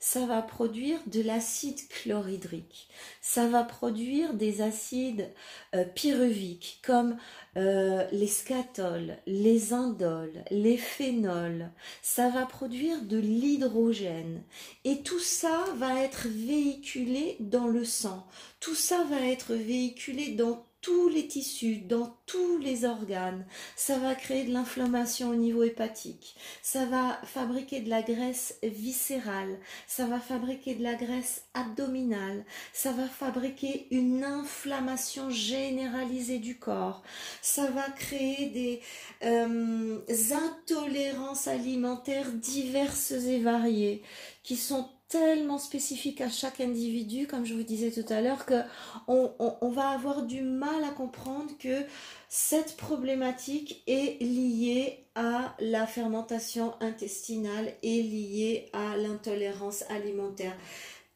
ça 0.00 0.24
va 0.24 0.40
produire 0.40 0.98
de 1.06 1.20
l'acide 1.20 1.78
chlorhydrique, 1.88 2.88
ça 3.20 3.46
va 3.46 3.62
produire 3.62 4.32
des 4.32 4.62
acides 4.62 5.30
euh, 5.74 5.84
pyruviques 5.84 6.80
comme 6.82 7.18
euh, 7.56 8.06
les 8.10 8.26
scatoles, 8.26 9.18
les 9.26 9.74
indoles, 9.74 10.42
les 10.50 10.78
phénols, 10.78 11.70
ça 12.00 12.30
va 12.30 12.46
produire 12.46 13.02
de 13.02 13.18
l'hydrogène. 13.18 14.42
Et 14.84 15.02
tout 15.02 15.20
ça 15.20 15.66
va 15.76 16.02
être 16.02 16.28
véhiculé 16.28 17.36
dans 17.38 17.66
le 17.66 17.84
sang, 17.84 18.26
tout 18.58 18.74
ça 18.74 19.04
va 19.04 19.20
être 19.20 19.52
véhiculé 19.54 20.30
dans 20.30 20.64
tous 20.80 21.08
les 21.08 21.26
tissus, 21.26 21.78
dans 21.78 22.16
tous 22.26 22.58
les 22.58 22.84
organes. 22.84 23.46
Ça 23.76 23.98
va 23.98 24.14
créer 24.14 24.44
de 24.44 24.52
l'inflammation 24.52 25.30
au 25.30 25.34
niveau 25.34 25.62
hépatique. 25.62 26.36
Ça 26.62 26.86
va 26.86 27.20
fabriquer 27.24 27.80
de 27.80 27.90
la 27.90 28.02
graisse 28.02 28.58
viscérale. 28.62 29.58
Ça 29.86 30.06
va 30.06 30.20
fabriquer 30.20 30.74
de 30.74 30.82
la 30.82 30.94
graisse 30.94 31.44
abdominale. 31.54 32.44
Ça 32.72 32.92
va 32.92 33.06
fabriquer 33.06 33.88
une 33.90 34.24
inflammation 34.24 35.30
généralisée 35.30 36.38
du 36.38 36.58
corps. 36.58 37.02
Ça 37.42 37.70
va 37.70 37.88
créer 37.90 38.46
des 38.46 38.80
euh, 39.24 39.98
intolérances 40.32 41.46
alimentaires 41.46 42.32
diverses 42.32 43.10
et 43.10 43.40
variées 43.40 44.02
qui 44.42 44.56
sont 44.56 44.88
tellement 45.10 45.58
spécifique 45.58 46.20
à 46.20 46.30
chaque 46.30 46.60
individu, 46.60 47.26
comme 47.26 47.44
je 47.44 47.52
vous 47.54 47.64
disais 47.64 47.90
tout 47.90 48.10
à 48.12 48.20
l'heure, 48.20 48.46
que 48.46 48.62
on, 49.08 49.68
va 49.68 49.90
avoir 49.90 50.22
du 50.22 50.40
mal 50.40 50.84
à 50.84 50.90
comprendre 50.90 51.50
que 51.58 51.82
cette 52.28 52.76
problématique 52.76 53.82
est 53.88 54.22
liée 54.22 55.04
à 55.16 55.54
la 55.58 55.86
fermentation 55.86 56.74
intestinale 56.80 57.74
et 57.82 58.02
liée 58.02 58.70
à 58.72 58.96
l'intolérance 58.96 59.82
alimentaire. 59.90 60.56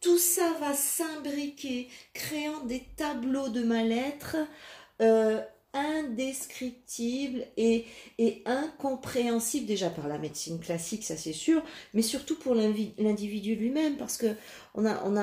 Tout 0.01 0.19
ça 0.19 0.53
va 0.61 0.75
s'imbriquer, 0.75 1.89
créant 2.13 2.65
des 2.65 2.83
tableaux 2.97 3.49
de 3.49 3.63
mal-être 3.63 4.37
euh, 5.01 5.41
indescriptible 5.75 7.45
et, 7.57 7.85
et 8.19 8.43
incompréhensible 8.47 9.66
déjà 9.66 9.90
par 9.90 10.09
la 10.09 10.19
médecine 10.19 10.59
classique, 10.59 11.04
ça 11.04 11.16
c'est 11.16 11.33
sûr, 11.33 11.62
mais 11.93 12.02
surtout 12.02 12.37
pour 12.37 12.54
l'individu 12.54 13.54
lui-même, 13.54 13.97
parce 13.97 14.16
que 14.16 14.35
on 14.76 14.87
a, 14.87 15.02
on 15.04 15.19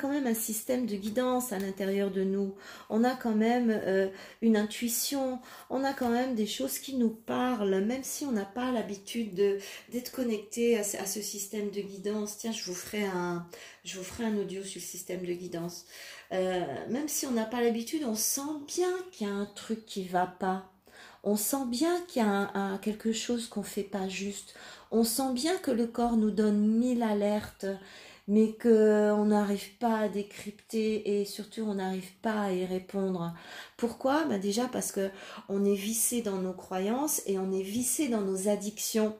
quand 0.00 0.08
même 0.08 0.26
un 0.26 0.34
système 0.34 0.86
de 0.86 0.96
guidance 0.96 1.52
à 1.52 1.58
l'intérieur 1.58 2.10
de 2.10 2.22
nous. 2.22 2.54
On 2.88 3.04
a 3.04 3.14
quand 3.14 3.34
même 3.34 3.70
euh, 3.70 4.08
une 4.42 4.56
intuition. 4.56 5.38
On 5.68 5.84
a 5.84 5.92
quand 5.92 6.10
même 6.10 6.34
des 6.34 6.46
choses 6.46 6.78
qui 6.78 6.96
nous 6.96 7.10
parlent, 7.10 7.84
même 7.84 8.02
si 8.02 8.24
on 8.24 8.32
n'a 8.32 8.44
pas 8.44 8.72
l'habitude 8.72 9.34
d'être 9.90 10.12
connecté 10.12 10.76
à, 10.76 10.80
à, 10.80 11.06
ce 11.06 11.20
système 11.20 11.70
de 11.70 11.80
guidance. 11.80 12.38
Tiens, 12.38 12.52
je 12.52 12.64
vous 12.64 12.74
ferai 12.74 13.04
un, 13.04 13.46
je 13.84 13.96
vous 13.98 14.04
ferai 14.04 14.24
un 14.24 14.36
audio 14.36 14.62
sur 14.62 14.80
le 14.80 14.86
système 14.86 15.24
de 15.24 15.32
guidance. 15.32 15.86
Même 16.30 17.08
si 17.08 17.26
on 17.26 17.32
n'a 17.32 17.44
pas 17.44 17.60
l'habitude, 17.60 18.04
on 18.04 18.14
sent 18.14 18.40
bien 18.66 18.92
qu'il 19.12 19.26
y 19.26 19.30
a 19.30 19.34
un 19.34 19.46
truc 19.46 19.84
qui 19.86 20.04
va 20.04 20.26
pas. 20.26 20.70
On 21.22 21.36
sent 21.36 21.66
bien 21.66 22.00
qu'il 22.08 22.22
y 22.22 22.24
a 22.24 22.78
quelque 22.82 23.12
chose 23.12 23.48
qu'on 23.48 23.62
fait 23.62 23.82
pas 23.82 24.08
juste. 24.08 24.54
On 24.90 25.04
sent 25.04 25.32
bien 25.34 25.56
que 25.58 25.70
le 25.70 25.86
corps 25.86 26.16
nous 26.16 26.30
donne 26.30 26.66
mille 26.66 27.02
alertes, 27.02 27.66
mais 28.26 28.52
qu'on 28.52 29.24
n'arrive 29.24 29.76
pas 29.78 29.98
à 29.98 30.08
décrypter 30.08 31.20
et 31.20 31.24
surtout 31.24 31.62
on 31.62 31.74
n'arrive 31.74 32.12
pas 32.22 32.42
à 32.42 32.52
y 32.52 32.64
répondre. 32.64 33.34
Pourquoi? 33.76 34.24
Ben 34.24 34.40
Déjà 34.40 34.68
parce 34.68 34.92
que 34.92 35.10
on 35.48 35.64
est 35.64 35.74
vissé 35.74 36.22
dans 36.22 36.36
nos 36.36 36.52
croyances 36.52 37.22
et 37.26 37.38
on 37.38 37.52
est 37.52 37.62
vissé 37.62 38.08
dans 38.08 38.20
nos 38.20 38.48
addictions. 38.48 39.16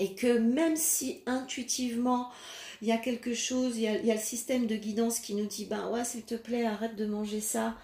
Et 0.00 0.16
que 0.16 0.38
même 0.38 0.76
si 0.76 1.22
intuitivement 1.26 2.28
il 2.82 2.88
y 2.88 2.92
a 2.92 2.98
quelque 2.98 3.34
chose, 3.34 3.76
il 3.76 3.82
y 3.82 4.10
a, 4.10 4.14
le 4.14 4.20
système 4.20 4.66
de 4.66 4.76
guidance 4.76 5.20
qui 5.20 5.34
nous 5.34 5.46
dit 5.46 5.66
ben 5.66 5.88
ouais 5.90 6.04
s'il 6.04 6.22
te 6.22 6.34
plaît 6.34 6.64
arrête 6.64 6.96
de 6.96 7.06
manger 7.06 7.40
ça. 7.40 7.74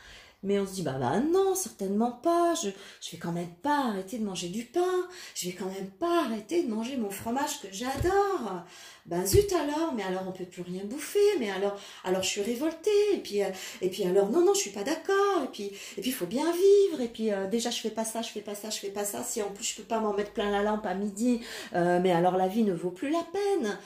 Mais 0.42 0.58
on 0.58 0.66
se 0.66 0.72
dit, 0.72 0.82
bah, 0.82 0.96
bah 0.98 1.20
non, 1.20 1.54
certainement 1.54 2.12
pas, 2.12 2.54
je, 2.54 2.70
je 3.02 3.10
vais 3.12 3.18
quand 3.18 3.32
même 3.32 3.52
pas 3.62 3.88
arrêter 3.88 4.18
de 4.18 4.24
manger 4.24 4.48
du 4.48 4.64
pain, 4.64 5.06
je 5.34 5.48
vais 5.48 5.52
quand 5.52 5.66
même 5.70 5.90
pas 5.90 6.24
arrêter 6.24 6.62
de 6.62 6.70
manger 6.70 6.96
mon 6.96 7.10
fromage 7.10 7.60
que 7.60 7.68
j'adore. 7.70 8.64
Ben 9.10 9.26
zut 9.26 9.52
alors, 9.52 9.92
mais 9.92 10.04
alors 10.04 10.22
on 10.28 10.30
peut 10.30 10.44
plus 10.44 10.62
rien 10.62 10.84
bouffer, 10.84 11.18
mais 11.40 11.50
alors, 11.50 11.76
alors 12.04 12.22
je 12.22 12.28
suis 12.28 12.42
révoltée, 12.42 12.90
et 13.14 13.18
puis, 13.18 13.42
euh, 13.42 13.48
et 13.82 13.88
puis 13.88 14.04
alors 14.04 14.30
non, 14.30 14.44
non, 14.44 14.54
je 14.54 14.60
suis 14.60 14.70
pas 14.70 14.84
d'accord, 14.84 15.42
et 15.42 15.48
puis, 15.48 15.64
et 15.64 16.00
puis 16.00 16.10
il 16.10 16.12
faut 16.12 16.26
bien 16.26 16.46
vivre, 16.52 17.00
et 17.00 17.08
puis 17.08 17.32
euh, 17.32 17.48
déjà 17.48 17.70
je 17.70 17.80
fais 17.80 17.90
pas 17.90 18.04
ça, 18.04 18.22
je 18.22 18.28
fais 18.28 18.40
pas 18.40 18.54
ça, 18.54 18.70
je 18.70 18.78
fais 18.78 18.90
pas 18.90 19.04
ça, 19.04 19.24
si 19.24 19.42
en 19.42 19.50
plus 19.50 19.64
je 19.64 19.74
peux 19.74 19.82
pas 19.82 19.98
m'en 19.98 20.12
mettre 20.12 20.30
plein 20.30 20.52
la 20.52 20.62
lampe 20.62 20.86
à 20.86 20.94
midi, 20.94 21.40
euh, 21.74 21.98
mais 22.00 22.12
alors 22.12 22.36
la 22.36 22.46
vie 22.46 22.62
ne 22.62 22.72
vaut 22.72 22.92
plus 22.92 23.10
la 23.10 23.26
peine. 23.32 23.78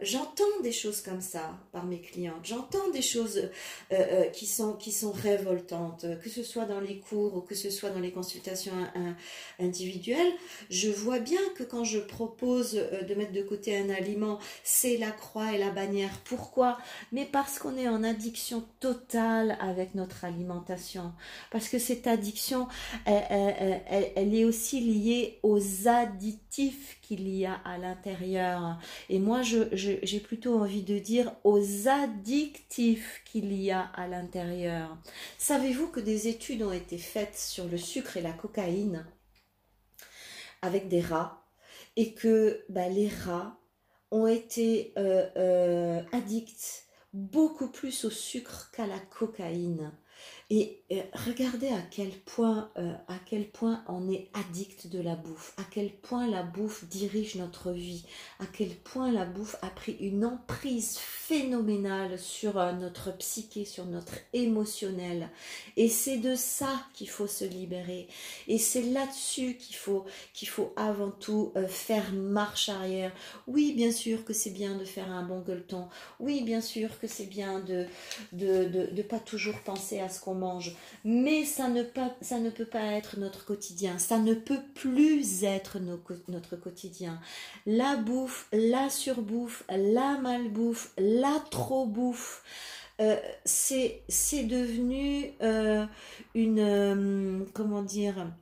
j'entends 0.00 0.44
des 0.62 0.72
choses 0.72 1.02
comme 1.02 1.20
ça 1.20 1.50
par 1.70 1.84
mes 1.84 2.00
clientes, 2.00 2.40
j'entends 2.42 2.88
des 2.90 3.02
choses 3.02 3.50
qui 4.32 4.46
sont, 4.46 4.74
qui 4.74 4.92
sont 4.92 5.12
révoltantes, 5.12 6.06
que 6.22 6.30
ce 6.30 6.42
soit 6.42 6.64
dans 6.64 6.80
les 6.80 7.00
cours 7.00 7.36
ou 7.36 7.40
que 7.42 7.54
ce 7.54 7.68
soit 7.68 7.90
dans 7.90 8.00
les 8.00 8.12
consultations 8.12 8.72
individuelles. 9.58 10.32
Je 10.70 10.88
vois 10.88 11.18
bien 11.18 11.40
que 11.54 11.64
quand 11.64 11.84
je 11.84 11.98
propose 11.98 12.74
de 12.74 13.14
mettre 13.14 13.32
de 13.32 13.42
côté 13.42 13.76
un 13.76 13.90
aliment, 13.90 14.21
c'est 14.62 14.96
la 14.96 15.10
croix 15.10 15.52
et 15.52 15.58
la 15.58 15.70
bannière. 15.70 16.18
Pourquoi? 16.24 16.78
Mais 17.12 17.24
parce 17.24 17.58
qu'on 17.58 17.76
est 17.76 17.88
en 17.88 18.02
addiction 18.04 18.64
totale 18.80 19.56
avec 19.60 19.94
notre 19.94 20.24
alimentation. 20.24 21.12
Parce 21.50 21.68
que 21.68 21.78
cette 21.78 22.06
addiction, 22.06 22.68
elle, 23.06 24.34
est 24.34 24.44
aussi 24.44 24.80
liée 24.80 25.38
aux 25.42 25.88
additifs 25.88 26.98
qu'il 27.02 27.28
y 27.28 27.46
a 27.46 27.54
à 27.64 27.78
l'intérieur. 27.78 28.78
Et 29.08 29.18
moi, 29.18 29.42
j'ai 29.42 30.20
plutôt 30.20 30.60
envie 30.60 30.82
de 30.82 30.98
dire 30.98 31.32
aux 31.44 31.88
addictifs 31.88 33.22
qu'il 33.24 33.52
y 33.52 33.70
a 33.70 33.82
à 33.94 34.06
l'intérieur. 34.06 34.96
Savez-vous 35.38 35.88
que 35.88 36.00
des 36.00 36.28
études 36.28 36.62
ont 36.62 36.72
été 36.72 36.98
faites 36.98 37.36
sur 37.36 37.66
le 37.66 37.78
sucre 37.78 38.16
et 38.16 38.22
la 38.22 38.32
cocaïne 38.32 39.06
avec 40.62 40.88
des 40.88 41.00
rats 41.00 41.44
et 41.96 42.14
que 42.14 42.64
bah, 42.68 42.88
les 42.88 43.08
rats 43.08 43.58
ont 44.12 44.26
été 44.26 44.92
euh, 44.98 45.26
euh, 45.36 46.02
addicts 46.12 46.86
beaucoup 47.12 47.68
plus 47.68 48.04
au 48.04 48.10
sucre 48.10 48.70
qu'à 48.70 48.86
la 48.86 48.98
cocaïne. 48.98 49.92
Et 50.50 50.81
regardez 51.26 51.68
à 51.68 51.80
quel 51.90 52.10
point, 52.10 52.70
euh, 52.76 52.92
à 53.08 53.14
quel 53.26 53.48
point 53.48 53.84
on 53.88 54.10
est 54.10 54.28
addict 54.34 54.88
de 54.88 55.00
la 55.00 55.14
bouffe, 55.14 55.54
à 55.56 55.62
quel 55.70 55.90
point 55.90 56.28
la 56.28 56.42
bouffe 56.42 56.84
dirige 56.84 57.36
notre 57.36 57.70
vie, 57.70 58.04
à 58.40 58.46
quel 58.46 58.70
point 58.70 59.12
la 59.12 59.24
bouffe 59.24 59.56
a 59.62 59.68
pris 59.68 59.96
une 60.00 60.24
emprise 60.24 60.98
phénoménale 60.98 62.18
sur 62.18 62.58
euh, 62.58 62.72
notre 62.72 63.16
psyché, 63.16 63.64
sur 63.64 63.86
notre 63.86 64.14
émotionnel. 64.32 65.30
Et 65.76 65.88
c'est 65.88 66.18
de 66.18 66.34
ça 66.34 66.86
qu'il 66.94 67.08
faut 67.08 67.26
se 67.26 67.44
libérer. 67.44 68.08
Et 68.48 68.58
c'est 68.58 68.82
là-dessus 68.82 69.56
qu'il 69.56 69.76
faut, 69.76 70.04
qu'il 70.34 70.48
faut 70.48 70.72
avant 70.76 71.10
tout 71.10 71.52
faire 71.68 72.12
marche 72.12 72.68
arrière. 72.68 73.12
Oui, 73.46 73.72
bien 73.72 73.92
sûr 73.92 74.24
que 74.24 74.32
c'est 74.32 74.50
bien 74.50 74.76
de 74.76 74.84
faire 74.84 75.10
un 75.10 75.22
bon 75.22 75.40
gueuleton. 75.40 75.88
Oui, 76.20 76.42
bien 76.42 76.60
sûr 76.60 76.98
que 77.00 77.06
c'est 77.06 77.26
bien 77.26 77.60
de 77.60 77.86
de, 78.32 78.64
de, 78.64 78.86
de 78.86 79.02
pas 79.02 79.18
toujours 79.18 79.58
penser 79.60 80.00
à 80.00 80.08
ce 80.08 80.20
qu'on 80.20 80.34
mange. 80.34 80.74
Mais 81.04 81.44
ça 81.44 81.68
ne, 81.68 81.82
ça 82.20 82.38
ne 82.38 82.50
peut 82.50 82.66
pas 82.66 82.84
être 82.92 83.18
notre 83.18 83.44
quotidien. 83.44 83.98
Ça 83.98 84.18
ne 84.18 84.34
peut 84.34 84.62
plus 84.74 85.44
être 85.44 85.78
notre 86.28 86.56
quotidien. 86.56 87.20
La 87.66 87.96
bouffe, 87.96 88.48
la 88.52 88.88
surbouffe, 88.90 89.64
la 89.68 90.18
malbouffe, 90.18 90.92
la 90.98 91.42
trop 91.50 91.86
bouffe. 91.86 92.42
Euh, 93.00 93.16
c'est 93.44 94.44
devenu 94.44 95.32
euh, 95.42 95.86
une 96.34 96.60
euh, 96.60 97.44
comment 97.54 97.82
dire 97.82 98.32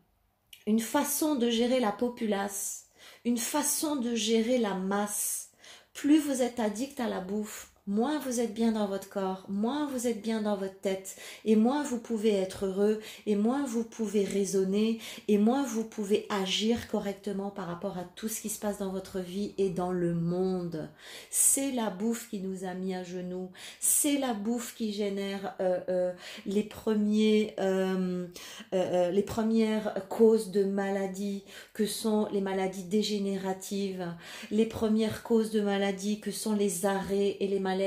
une 0.66 0.80
façon 0.80 1.34
de 1.34 1.50
gérer 1.50 1.80
la 1.80 1.92
populace, 1.92 2.86
une 3.24 3.38
façon 3.38 3.96
de 3.96 4.14
gérer 4.14 4.58
la 4.58 4.74
masse. 4.74 5.50
Plus 5.94 6.18
vous 6.18 6.42
êtes 6.42 6.60
addict 6.60 7.00
à 7.00 7.08
la 7.08 7.20
bouffe, 7.20 7.69
moins 7.90 8.20
vous 8.20 8.38
êtes 8.38 8.54
bien 8.54 8.70
dans 8.70 8.86
votre 8.86 9.08
corps, 9.08 9.44
moins 9.48 9.88
vous 9.88 10.06
êtes 10.06 10.22
bien 10.22 10.42
dans 10.42 10.56
votre 10.56 10.78
tête, 10.80 11.16
et 11.44 11.56
moins 11.56 11.82
vous 11.82 11.98
pouvez 11.98 12.32
être 12.32 12.66
heureux, 12.66 13.00
et 13.26 13.34
moins 13.34 13.64
vous 13.64 13.82
pouvez 13.82 14.24
raisonner, 14.24 15.00
et 15.26 15.38
moins 15.38 15.64
vous 15.64 15.82
pouvez 15.82 16.24
agir 16.30 16.86
correctement 16.86 17.50
par 17.50 17.66
rapport 17.66 17.98
à 17.98 18.04
tout 18.14 18.28
ce 18.28 18.40
qui 18.40 18.48
se 18.48 18.60
passe 18.60 18.78
dans 18.78 18.92
votre 18.92 19.18
vie 19.18 19.54
et 19.58 19.70
dans 19.70 19.90
le 19.90 20.14
monde. 20.14 20.88
C'est 21.30 21.72
la 21.72 21.90
bouffe 21.90 22.30
qui 22.30 22.38
nous 22.38 22.64
a 22.64 22.74
mis 22.74 22.94
à 22.94 23.02
genoux, 23.02 23.50
c'est 23.80 24.18
la 24.18 24.34
bouffe 24.34 24.76
qui 24.76 24.92
génère 24.92 25.56
euh, 25.60 25.80
euh, 25.88 26.12
les 26.46 26.62
premiers, 26.62 27.56
euh, 27.58 28.28
les 28.70 29.22
premières 29.22 29.94
causes 30.08 30.52
de 30.52 30.62
maladies 30.62 31.42
que 31.74 31.86
sont 31.86 32.28
les 32.32 32.40
maladies 32.40 32.84
dégénératives, 32.84 34.14
les 34.52 34.66
premières 34.66 35.24
causes 35.24 35.50
de 35.50 35.60
maladies 35.60 36.20
que 36.20 36.30
sont 36.30 36.54
les 36.54 36.86
arrêts 36.86 37.36
et 37.40 37.48
les 37.48 37.58
maladies 37.58 37.79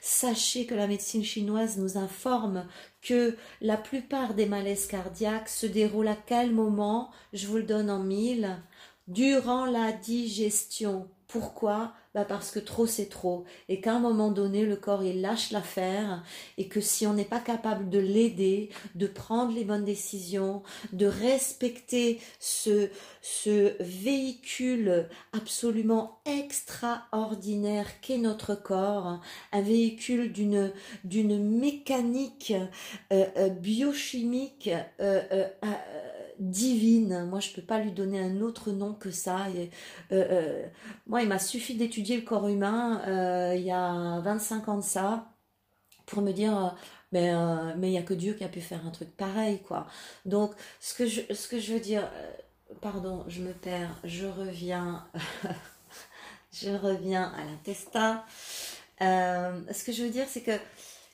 Sachez 0.00 0.66
que 0.66 0.74
la 0.74 0.86
médecine 0.86 1.24
chinoise 1.24 1.78
nous 1.78 1.98
informe 1.98 2.66
que 3.00 3.36
la 3.60 3.76
plupart 3.76 4.34
des 4.34 4.46
malaises 4.46 4.86
cardiaques 4.86 5.48
se 5.48 5.66
déroulent 5.66 6.08
à 6.08 6.16
quel 6.26 6.52
moment? 6.52 7.10
Je 7.32 7.46
vous 7.46 7.56
le 7.56 7.62
donne 7.64 7.90
en 7.90 7.98
mille. 7.98 8.56
Durant 9.08 9.66
la 9.66 9.92
digestion. 9.92 11.08
Pourquoi? 11.32 11.94
Bah 12.14 12.26
Parce 12.26 12.50
que 12.50 12.58
trop 12.58 12.86
c'est 12.86 13.08
trop. 13.08 13.44
Et 13.70 13.80
qu'à 13.80 13.94
un 13.94 13.98
moment 13.98 14.30
donné, 14.30 14.66
le 14.66 14.76
corps 14.76 15.02
il 15.02 15.22
lâche 15.22 15.50
l'affaire 15.50 16.22
et 16.58 16.68
que 16.68 16.82
si 16.82 17.06
on 17.06 17.14
n'est 17.14 17.24
pas 17.24 17.40
capable 17.40 17.88
de 17.88 17.98
l'aider, 17.98 18.68
de 18.96 19.06
prendre 19.06 19.54
les 19.54 19.64
bonnes 19.64 19.86
décisions, 19.86 20.62
de 20.92 21.06
respecter 21.06 22.20
ce, 22.38 22.90
ce 23.22 23.72
véhicule 23.82 25.08
absolument 25.32 26.20
extraordinaire 26.26 28.00
qu'est 28.02 28.18
notre 28.18 28.54
corps, 28.54 29.20
un 29.52 29.62
véhicule 29.62 30.32
d'une, 30.32 30.70
mécanique 31.04 32.52
euh, 33.10 33.24
euh, 33.38 33.48
biochimique 33.48 34.68
euh, 35.00 35.48
divine. 36.42 37.26
Moi, 37.26 37.40
je 37.40 37.52
peux 37.52 37.62
pas 37.62 37.78
lui 37.78 37.92
donner 37.92 38.20
un 38.20 38.40
autre 38.40 38.72
nom 38.72 38.94
que 38.94 39.10
ça. 39.10 39.46
moi, 41.06 41.22
il 41.22 41.28
m'a 41.28 41.38
suffi 41.38 41.74
d'étudier 41.74 42.16
le 42.16 42.22
corps 42.22 42.48
humain 42.48 43.02
euh, 43.06 43.54
il 43.56 43.62
y 43.62 43.70
a 43.70 44.20
25 44.20 44.68
ans 44.68 44.78
de 44.78 44.82
ça 44.82 45.32
pour 46.06 46.22
me 46.22 46.32
dire 46.32 46.56
euh, 46.58 46.68
mais 47.12 47.32
euh, 47.34 47.72
il 47.82 47.90
y 47.90 47.98
a 47.98 48.02
que 48.02 48.14
Dieu 48.14 48.34
qui 48.34 48.44
a 48.44 48.48
pu 48.48 48.60
faire 48.60 48.86
un 48.86 48.90
truc 48.90 49.16
pareil 49.16 49.60
quoi. 49.62 49.86
Donc 50.24 50.52
ce 50.80 50.94
que 50.94 51.06
je 51.06 51.20
ce 51.32 51.48
que 51.48 51.58
je 51.58 51.74
veux 51.74 51.80
dire 51.80 52.08
pardon, 52.80 53.24
je 53.28 53.42
me 53.42 53.52
perds, 53.52 53.94
je 54.04 54.26
reviens 54.26 55.06
je 56.52 56.70
reviens 56.70 57.32
à 57.36 57.44
l'intestin. 57.44 58.24
ce 59.00 59.84
que 59.84 59.92
je 59.92 60.04
veux 60.04 60.10
dire 60.10 60.26
c'est 60.28 60.42
que 60.42 60.58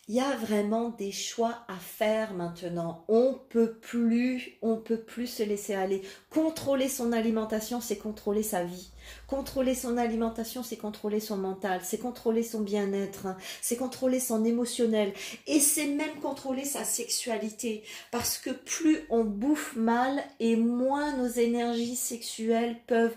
il 0.09 0.15
y 0.15 0.21
a 0.21 0.37
vraiment 0.37 0.89
des 0.89 1.13
choix 1.13 1.65
à 1.69 1.77
faire 1.77 2.33
maintenant. 2.33 3.05
On 3.09 3.39
peut 3.51 3.75
plus, 3.75 4.59
on 4.63 4.77
peut 4.77 5.01
plus 5.01 5.27
se 5.27 5.43
laisser 5.43 5.75
aller. 5.75 6.01
Contrôler 6.31 6.89
son 6.89 7.13
alimentation, 7.13 7.83
c'est 7.83 7.99
contrôler 7.99 8.43
sa 8.43 8.65
vie. 8.65 8.91
Contrôler 9.27 9.75
son 9.75 9.97
alimentation, 9.97 10.63
c'est 10.63 10.77
contrôler 10.77 11.21
son 11.21 11.37
mental, 11.37 11.81
c'est 11.83 11.99
contrôler 11.99 12.43
son 12.43 12.61
bien-être, 12.61 13.27
hein. 13.27 13.37
c'est 13.61 13.77
contrôler 13.77 14.21
son 14.21 14.45
émotionnel 14.45 15.13
et 15.47 15.61
c'est 15.61 15.87
même 15.87 16.21
contrôler 16.23 16.65
sa 16.65 16.85
sexualité. 16.85 17.83
Parce 18.11 18.39
que 18.39 18.51
plus 18.51 19.01
on 19.11 19.25
bouffe 19.25 19.77
mal 19.77 20.23
et 20.41 20.57
moins 20.57 21.17
nos 21.17 21.29
énergies 21.29 21.97
sexuelles 21.97 22.77
peuvent 22.87 23.17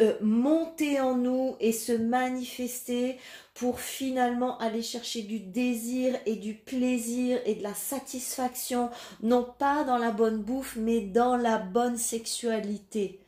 euh, 0.00 0.14
monter 0.20 1.00
en 1.00 1.16
nous 1.16 1.56
et 1.60 1.72
se 1.72 1.92
manifester 1.92 3.18
pour 3.54 3.80
finalement 3.80 4.58
aller 4.58 4.82
chercher 4.82 5.22
du 5.22 5.38
désir 5.38 6.18
et 6.26 6.36
du 6.36 6.54
plaisir 6.54 7.38
et 7.44 7.54
de 7.54 7.62
la 7.62 7.74
satisfaction, 7.74 8.90
non 9.22 9.46
pas 9.58 9.84
dans 9.84 9.98
la 9.98 10.10
bonne 10.10 10.38
bouffe, 10.38 10.76
mais 10.76 11.00
dans 11.00 11.36
la 11.36 11.58
bonne 11.58 11.98
sexualité. 11.98 13.21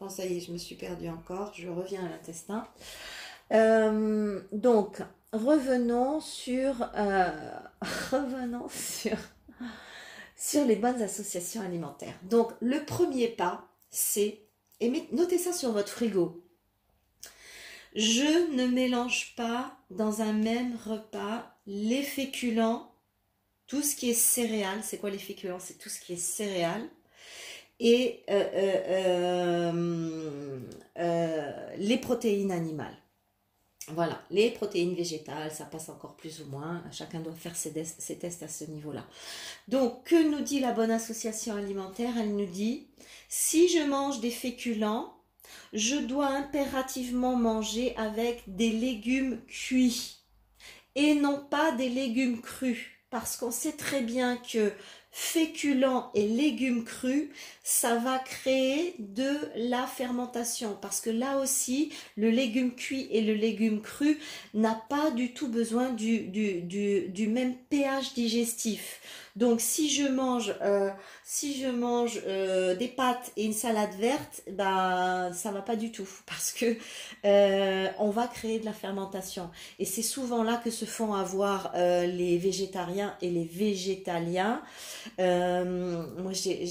Bon, 0.00 0.08
ça 0.08 0.24
y 0.24 0.38
est, 0.38 0.40
je 0.40 0.50
me 0.50 0.56
suis 0.56 0.76
perdue 0.76 1.10
encore. 1.10 1.52
Je 1.54 1.68
reviens 1.68 2.02
à 2.06 2.08
l'intestin. 2.08 2.66
Euh, 3.52 4.40
donc, 4.50 5.02
revenons 5.34 6.20
sur, 6.22 6.88
euh, 6.96 7.30
revenons 8.10 8.66
sur, 8.70 9.18
sur 10.36 10.64
les 10.64 10.76
bonnes 10.76 11.02
associations 11.02 11.60
alimentaires. 11.60 12.18
Donc, 12.22 12.50
le 12.60 12.82
premier 12.86 13.28
pas, 13.28 13.68
c'est, 13.90 14.40
et 14.80 14.90
notez 15.12 15.36
ça 15.36 15.52
sur 15.52 15.72
votre 15.72 15.90
frigo. 15.90 16.42
Je 17.94 18.54
ne 18.56 18.66
mélange 18.68 19.34
pas 19.36 19.76
dans 19.90 20.22
un 20.22 20.32
même 20.32 20.78
repas 20.86 21.58
les 21.66 22.02
féculents, 22.02 22.90
tout 23.66 23.82
ce 23.82 23.94
qui 23.94 24.08
est 24.08 24.14
céréales. 24.14 24.80
C'est 24.82 24.96
quoi 24.96 25.10
les 25.10 25.18
féculents? 25.18 25.60
C'est 25.60 25.76
tout 25.76 25.90
ce 25.90 26.00
qui 26.00 26.14
est 26.14 26.16
céréales 26.16 26.88
et 27.80 28.22
euh, 28.30 28.44
euh, 29.72 30.60
euh, 30.98 31.76
les 31.78 31.96
protéines 31.96 32.52
animales. 32.52 32.94
Voilà, 33.88 34.22
les 34.30 34.50
protéines 34.50 34.94
végétales, 34.94 35.50
ça 35.50 35.64
passe 35.64 35.88
encore 35.88 36.14
plus 36.14 36.42
ou 36.42 36.46
moins. 36.46 36.84
Chacun 36.92 37.18
doit 37.18 37.32
faire 37.32 37.56
ses, 37.56 37.72
ses 37.84 38.18
tests 38.18 38.42
à 38.44 38.48
ce 38.48 38.64
niveau-là. 38.64 39.04
Donc, 39.66 40.04
que 40.04 40.30
nous 40.30 40.42
dit 40.42 40.60
la 40.60 40.72
bonne 40.72 40.92
association 40.92 41.56
alimentaire? 41.56 42.12
Elle 42.16 42.36
nous 42.36 42.46
dit, 42.46 42.86
si 43.28 43.68
je 43.68 43.82
mange 43.82 44.20
des 44.20 44.30
féculents, 44.30 45.12
je 45.72 45.96
dois 45.96 46.28
impérativement 46.28 47.34
manger 47.34 47.96
avec 47.96 48.42
des 48.46 48.70
légumes 48.70 49.40
cuits 49.48 50.18
et 50.94 51.14
non 51.14 51.44
pas 51.50 51.72
des 51.72 51.88
légumes 51.88 52.40
crus. 52.40 52.86
Parce 53.10 53.36
qu'on 53.36 53.50
sait 53.50 53.72
très 53.72 54.02
bien 54.02 54.36
que 54.36 54.72
féculents 55.10 56.10
et 56.14 56.26
légumes 56.26 56.84
crus, 56.84 57.28
ça 57.62 57.96
va 57.96 58.18
créer 58.18 58.94
de 58.98 59.30
la 59.56 59.86
fermentation 59.86 60.76
parce 60.80 61.00
que 61.00 61.10
là 61.10 61.38
aussi, 61.38 61.92
le 62.16 62.30
légume 62.30 62.74
cuit 62.74 63.08
et 63.10 63.20
le 63.20 63.34
légume 63.34 63.80
cru 63.80 64.18
n'a 64.54 64.80
pas 64.88 65.10
du 65.10 65.32
tout 65.32 65.48
besoin 65.48 65.90
du, 65.90 66.20
du, 66.20 66.62
du, 66.62 67.28
même 67.28 67.54
pH 67.70 68.14
digestif. 68.14 69.00
Donc 69.36 69.60
si 69.60 69.88
je 69.88 70.08
mange, 70.08 70.54
euh, 70.62 70.90
si 71.24 71.60
je 71.60 71.68
mange 71.68 72.20
euh, 72.26 72.74
des 72.74 72.88
pâtes 72.88 73.30
et 73.36 73.44
une 73.44 73.52
salade 73.52 73.94
verte, 73.98 74.42
bah 74.50 75.30
ça 75.32 75.52
va 75.52 75.62
pas 75.62 75.76
du 75.76 75.92
tout 75.92 76.08
parce 76.26 76.52
que 76.52 76.76
euh, 77.24 77.88
on 77.98 78.10
va 78.10 78.26
créer 78.26 78.58
de 78.58 78.64
la 78.64 78.72
fermentation. 78.72 79.50
Et 79.78 79.84
c'est 79.84 80.02
souvent 80.02 80.42
là 80.42 80.56
que 80.56 80.70
se 80.70 80.84
font 80.84 81.14
avoir 81.14 81.72
les 81.74 82.38
végétariens 82.38 83.14
et 83.22 83.30
les 83.30 83.44
végétaliens. 83.44 84.62
Moi 85.18 86.32
j'ai 86.32 86.66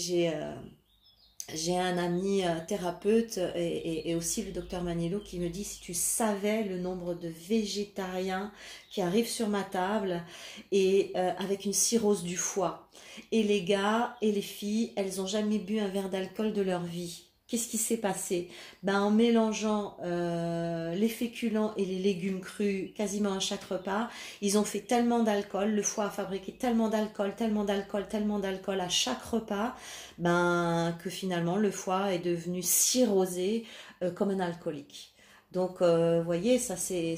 j'ai 1.54 1.78
un 1.78 1.98
ami 1.98 2.46
euh, 2.46 2.56
thérapeute 2.68 3.40
et, 3.56 4.14
aussi 4.16 4.44
le 4.44 4.52
docteur 4.52 4.84
Maniello 4.84 5.20
qui 5.20 5.40
me 5.40 5.50
dit 5.50 5.64
si 5.64 5.80
tu 5.80 5.94
savais 5.94 6.64
le 6.64 6.78
nombre 6.78 7.14
de 7.14 7.28
végétariens 7.28 8.52
qui 8.92 9.02
arrivent 9.02 9.28
sur 9.28 9.48
ma 9.48 9.64
table 9.64 10.24
et 10.72 11.12
euh, 11.16 11.32
avec 11.38 11.66
une 11.66 11.74
cirrhose 11.74 12.24
du 12.24 12.38
foie. 12.38 12.90
Et 13.32 13.44
les 13.44 13.64
gars 13.64 14.16
et 14.22 14.32
les 14.32 14.42
filles, 14.42 14.94
elles 14.96 15.18
n'ont 15.18 15.28
jamais 15.28 15.60
bu 15.60 15.80
un 15.80 15.88
verre 15.88 16.10
d'alcool 16.10 16.54
de 16.54 16.62
leur 16.62 16.84
vie. 16.84 17.29
Qu'est-ce 17.50 17.68
qui 17.68 17.80
s'est 17.80 17.98
passé? 17.98 18.48
Ben, 18.84 19.02
En 19.02 19.10
mélangeant 19.10 19.98
euh, 20.04 20.94
les 20.94 21.10
féculents 21.10 21.74
et 21.78 21.86
les 21.86 21.98
légumes 21.98 22.42
crus 22.42 22.94
quasiment 22.94 23.34
à 23.34 23.40
chaque 23.40 23.64
repas, 23.64 24.08
ils 24.42 24.60
ont 24.60 24.64
fait 24.64 24.82
tellement 24.82 25.24
d'alcool, 25.24 25.72
le 25.72 25.82
foie 25.82 26.06
a 26.06 26.10
fabriqué 26.12 26.52
tellement 26.52 26.90
d'alcool, 26.90 27.36
tellement 27.36 27.64
d'alcool, 27.64 28.08
tellement 28.08 28.38
d'alcool 28.38 28.80
à 28.80 28.90
chaque 28.90 29.24
repas, 29.24 29.76
ben, 30.20 30.96
que 31.04 31.10
finalement 31.10 31.58
le 31.58 31.72
foie 31.72 32.14
est 32.14 32.20
devenu 32.20 32.62
cirrhosé 32.62 33.66
euh, 34.04 34.12
comme 34.12 34.30
un 34.30 34.40
alcoolique. 34.40 35.16
Donc, 35.52 35.82
euh, 35.82 36.20
vous 36.20 36.26
voyez, 36.26 36.60
ça, 36.60 36.78
c'est 36.78 37.18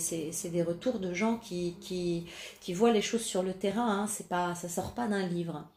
des 0.50 0.64
retours 0.64 1.00
de 1.00 1.14
gens 1.14 1.38
qui, 1.38 1.76
qui, 1.82 2.74
voient 2.74 2.94
les 2.94 3.02
choses 3.02 3.24
sur 3.24 3.44
le 3.44 3.54
terrain. 3.54 4.04
Hein, 4.04 4.08
pas, 4.30 4.56
ça 4.56 4.70
sort 4.70 4.94
pas 4.94 5.08
d'un 5.08 5.28
livre. 5.28 5.68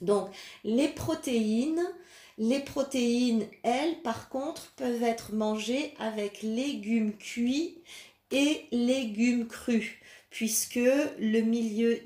Donc, 0.00 0.28
les 0.64 0.88
protéines, 0.88 1.80
les 2.38 2.60
protéines, 2.60 3.46
elles, 3.62 4.00
par 4.02 4.28
contre, 4.28 4.72
peuvent 4.76 5.02
être 5.02 5.34
mangées 5.34 5.94
avec 5.98 6.42
légumes 6.42 7.16
cuits 7.16 7.78
et 8.30 8.66
légumes 8.70 9.48
crus, 9.48 9.98
puisque 10.30 10.76
le 10.76 11.40
milieu, 11.40 12.00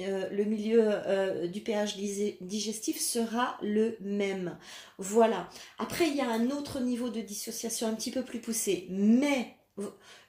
euh, 0.00 1.02
euh, 1.06 1.46
du 1.48 1.60
pH 1.60 1.96
digestif 2.40 3.00
sera 3.00 3.58
le 3.62 3.96
même. 4.00 4.56
Voilà. 4.98 5.48
Après, 5.78 6.08
il 6.08 6.14
y 6.14 6.20
a 6.20 6.30
un 6.30 6.50
autre 6.50 6.80
niveau 6.80 7.08
de 7.08 7.20
dissociation 7.20 7.88
un 7.88 7.94
petit 7.94 8.10
peu 8.12 8.22
plus 8.22 8.38
poussé, 8.38 8.86
mais 8.90 9.56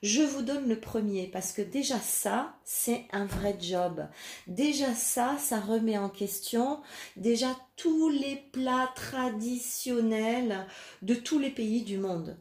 je 0.01 0.21
vous 0.21 0.41
donne 0.41 0.67
le 0.67 0.79
premier 0.79 1.27
parce 1.27 1.51
que 1.51 1.62
déjà 1.62 1.99
ça, 1.99 2.55
c'est 2.63 3.05
un 3.12 3.25
vrai 3.25 3.55
job. 3.60 4.08
Déjà 4.47 4.93
ça, 4.93 5.36
ça 5.39 5.60
remet 5.60 5.97
en 5.97 6.10
question 6.10 6.79
déjà 7.15 7.55
tous 7.75 8.10
les 8.10 8.43
plats 8.51 8.91
traditionnels 8.95 10.65
de 11.01 11.15
tous 11.15 11.39
les 11.39 11.51
pays 11.51 11.84
du 11.84 11.97
monde. 11.97 12.38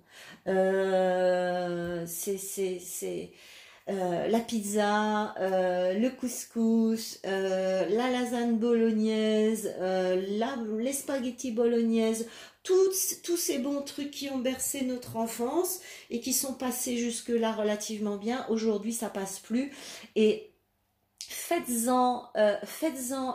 Euh, 0.46 2.04
c'est 2.06 3.32
euh, 3.90 4.28
la 4.28 4.40
pizza, 4.40 5.34
euh, 5.38 5.92
le 5.94 6.08
couscous, 6.10 7.20
la 7.24 8.10
lasagne 8.10 8.56
bolognaise, 8.56 9.74
les 9.80 10.92
spaghettis 10.92 11.52
bolognaises, 11.52 12.26
tous, 12.64 13.36
ces 13.36 13.58
bons 13.58 13.82
trucs 13.82 14.10
qui 14.10 14.30
ont 14.30 14.38
bercé 14.38 14.82
notre 14.82 15.16
enfance 15.16 15.80
et 16.10 16.20
qui 16.20 16.32
sont 16.32 16.54
passés 16.54 16.96
jusque-là 16.96 17.52
relativement 17.52 18.16
bien, 18.16 18.46
aujourd'hui 18.48 18.92
ça 18.92 19.10
passe 19.10 19.38
plus. 19.38 19.70
Et 20.16 20.50
faites-en 21.28 22.30
euh, 22.36 22.56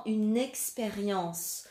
une 0.05 0.35
expérience. 0.35 1.65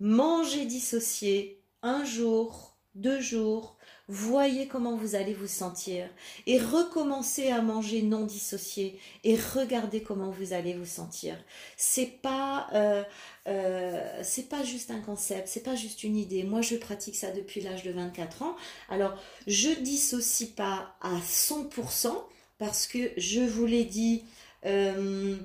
Mangez 0.00 0.66
dissocié 0.66 1.62
un 1.82 2.04
jour, 2.04 2.76
deux 2.96 3.20
jours, 3.20 3.76
voyez 4.08 4.68
comment 4.68 4.96
vous 4.96 5.14
allez 5.14 5.32
vous 5.32 5.46
sentir 5.46 6.06
et 6.46 6.58
recommencez 6.58 7.48
à 7.50 7.62
manger 7.62 8.02
non 8.02 8.24
dissocié 8.24 8.98
et 9.24 9.36
regardez 9.36 10.02
comment 10.02 10.30
vous 10.30 10.52
allez 10.52 10.74
vous 10.74 10.84
sentir. 10.84 11.36
C'est 11.76 12.20
pas 12.20 12.68
euh, 12.74 13.02
euh, 13.46 14.20
c'est 14.22 14.48
pas 14.48 14.62
juste 14.62 14.90
un 14.90 15.00
concept, 15.00 15.48
c'est 15.48 15.62
pas 15.62 15.74
juste 15.74 16.02
une 16.04 16.16
idée. 16.16 16.44
Moi, 16.44 16.62
je 16.62 16.76
pratique 16.76 17.16
ça 17.16 17.30
depuis 17.30 17.60
l'âge 17.60 17.82
de 17.82 17.92
24 17.92 18.42
ans. 18.42 18.56
Alors, 18.88 19.14
je 19.46 19.70
dissocie 19.70 20.50
pas 20.50 20.96
à 21.00 21.16
100% 21.18 22.14
parce 22.58 22.86
que 22.86 23.10
je 23.16 23.40
vous 23.40 23.66
l'ai 23.66 23.84
dit. 23.84 24.24
Euh, 24.66 25.36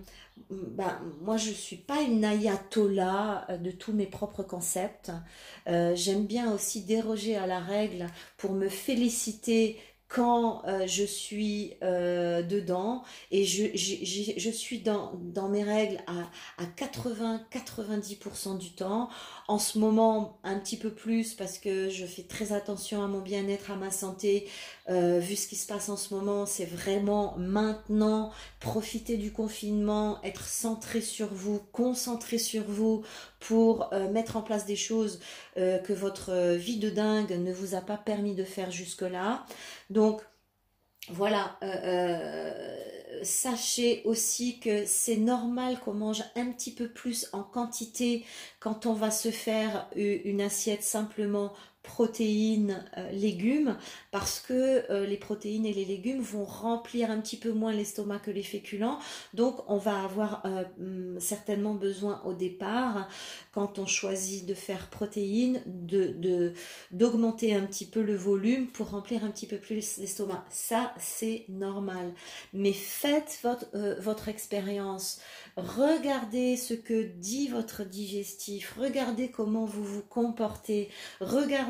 ben, 0.49 0.99
moi, 1.21 1.37
je 1.37 1.49
ne 1.49 1.55
suis 1.55 1.77
pas 1.77 2.01
une 2.01 2.25
ayatollah 2.25 3.47
de 3.59 3.71
tous 3.71 3.93
mes 3.93 4.07
propres 4.07 4.43
concepts. 4.43 5.11
Euh, 5.67 5.95
j'aime 5.95 6.25
bien 6.25 6.51
aussi 6.53 6.83
déroger 6.83 7.35
à 7.35 7.47
la 7.47 7.59
règle 7.59 8.07
pour 8.37 8.53
me 8.53 8.69
féliciter 8.69 9.79
quand 10.09 10.63
euh, 10.65 10.87
je 10.87 11.03
suis 11.03 11.75
euh, 11.83 12.41
dedans 12.41 13.03
et 13.29 13.45
je, 13.45 13.65
je, 13.75 14.33
je, 14.37 14.49
suis 14.49 14.79
dans, 14.79 15.13
dans, 15.21 15.47
mes 15.49 15.63
règles 15.63 15.99
à, 16.07 16.63
à 16.63 16.65
80-90% 16.65 18.57
du 18.57 18.71
temps. 18.71 19.09
En 19.47 19.59
ce 19.59 19.77
moment, 19.77 20.39
un 20.43 20.57
petit 20.57 20.77
peu 20.77 20.89
plus 20.89 21.35
parce 21.35 21.59
que 21.59 21.89
je 21.89 22.07
fais 22.07 22.23
très 22.23 22.53
attention 22.53 23.03
à 23.03 23.07
mon 23.07 23.21
bien-être, 23.21 23.69
à 23.69 23.75
ma 23.75 23.91
santé. 23.91 24.47
Euh, 24.89 25.19
vu 25.19 25.35
ce 25.35 25.47
qui 25.47 25.55
se 25.55 25.67
passe 25.67 25.89
en 25.89 25.97
ce 25.97 26.15
moment, 26.15 26.47
c'est 26.47 26.65
vraiment 26.65 27.35
maintenant 27.37 28.31
profiter 28.59 29.15
du 29.15 29.31
confinement, 29.31 30.17
être 30.23 30.45
centré 30.45 31.01
sur 31.01 31.27
vous, 31.27 31.61
concentré 31.71 32.39
sur 32.39 32.63
vous 32.63 33.03
pour 33.39 33.89
mettre 34.11 34.35
en 34.35 34.41
place 34.41 34.65
des 34.65 34.75
choses 34.75 35.19
que 35.55 35.93
votre 35.93 36.55
vie 36.55 36.77
de 36.77 36.89
dingue 36.89 37.31
ne 37.31 37.53
vous 37.53 37.73
a 37.73 37.81
pas 37.81 37.97
permis 37.97 38.35
de 38.35 38.43
faire 38.43 38.69
jusque-là. 38.69 39.45
Donc 39.89 40.21
voilà, 41.11 41.57
euh, 41.63 41.75
euh, 41.83 43.19
sachez 43.23 44.03
aussi 44.05 44.59
que 44.59 44.85
c'est 44.85 45.17
normal 45.17 45.79
qu'on 45.79 45.93
mange 45.93 46.23
un 46.35 46.51
petit 46.51 46.71
peu 46.71 46.87
plus 46.87 47.27
en 47.33 47.41
quantité 47.41 48.25
quand 48.59 48.85
on 48.85 48.93
va 48.93 49.09
se 49.09 49.31
faire 49.31 49.89
une 49.95 50.41
assiette 50.41 50.83
simplement 50.83 51.53
protéines, 51.83 52.85
euh, 52.97 53.09
légumes, 53.11 53.77
parce 54.11 54.41
que 54.41 54.91
euh, 54.91 55.05
les 55.05 55.15
protéines 55.15 55.65
et 55.65 55.73
les 55.73 55.85
légumes 55.85 56.19
vont 56.19 56.43
remplir 56.43 57.09
un 57.09 57.19
petit 57.21 57.37
peu 57.37 57.51
moins 57.51 57.71
l'estomac 57.71 58.19
que 58.19 58.31
les 58.31 58.43
féculents. 58.43 58.99
Donc 59.33 59.63
on 59.67 59.77
va 59.77 60.03
avoir 60.03 60.41
euh, 60.45 60.63
hum, 60.79 61.19
certainement 61.19 61.73
besoin 61.73 62.21
au 62.25 62.33
départ, 62.33 63.07
quand 63.53 63.79
on 63.79 63.85
choisit 63.85 64.45
de 64.45 64.53
faire 64.53 64.89
protéines, 64.89 65.61
de 65.65 66.53
d'augmenter 66.91 67.55
un 67.55 67.65
petit 67.65 67.85
peu 67.85 68.01
le 68.01 68.15
volume 68.15 68.67
pour 68.67 68.89
remplir 68.89 69.23
un 69.23 69.29
petit 69.29 69.47
peu 69.47 69.57
plus 69.57 69.97
l'estomac. 69.97 70.43
Ça, 70.49 70.93
c'est 70.97 71.45
normal. 71.47 72.13
Mais 72.53 72.73
faites 72.73 73.39
votre, 73.43 73.67
votre 73.99 74.27
expérience. 74.27 75.19
Regardez 75.55 76.57
ce 76.57 76.73
que 76.73 77.03
dit 77.03 77.47
votre 77.47 77.83
digestif. 77.83 78.75
Regardez 78.79 79.29
comment 79.29 79.65
vous 79.65 79.83
vous 79.83 80.01
comportez. 80.01 80.89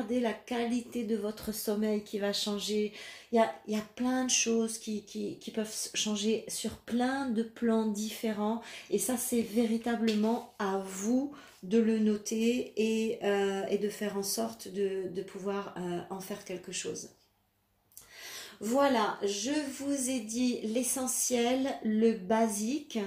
La 0.08 0.32
qualité 0.32 1.04
de 1.04 1.16
votre 1.16 1.52
sommeil 1.52 2.02
qui 2.02 2.18
va 2.18 2.32
changer. 2.32 2.92
Il 3.32 3.36
y 3.36 3.38
a, 3.38 3.52
il 3.66 3.74
y 3.74 3.78
a 3.78 3.84
plein 3.96 4.24
de 4.24 4.30
choses 4.30 4.78
qui, 4.78 5.04
qui, 5.04 5.38
qui, 5.38 5.50
peuvent 5.50 5.72
changer 5.94 6.44
sur 6.48 6.72
plein 6.78 7.26
de 7.26 7.42
plans 7.42 7.86
différents. 7.86 8.62
Et 8.90 8.98
ça, 8.98 9.16
c'est 9.16 9.42
véritablement 9.42 10.54
à 10.58 10.78
vous 10.78 11.32
de 11.62 11.78
le 11.78 11.98
noter 11.98 12.72
et, 12.76 13.18
euh, 13.22 13.64
et 13.68 13.78
de 13.78 13.88
faire 13.88 14.16
en 14.16 14.22
sorte 14.22 14.68
de, 14.68 15.08
de 15.08 15.22
pouvoir 15.22 15.74
euh, 15.76 16.00
en 16.10 16.20
faire 16.20 16.44
quelque 16.44 16.72
chose. 16.72 17.10
Voilà, 18.60 19.18
je 19.22 19.52
vous 19.78 20.10
ai 20.10 20.20
dit 20.20 20.60
l'essentiel, 20.62 21.68
le 21.82 22.12
basique. 22.12 22.98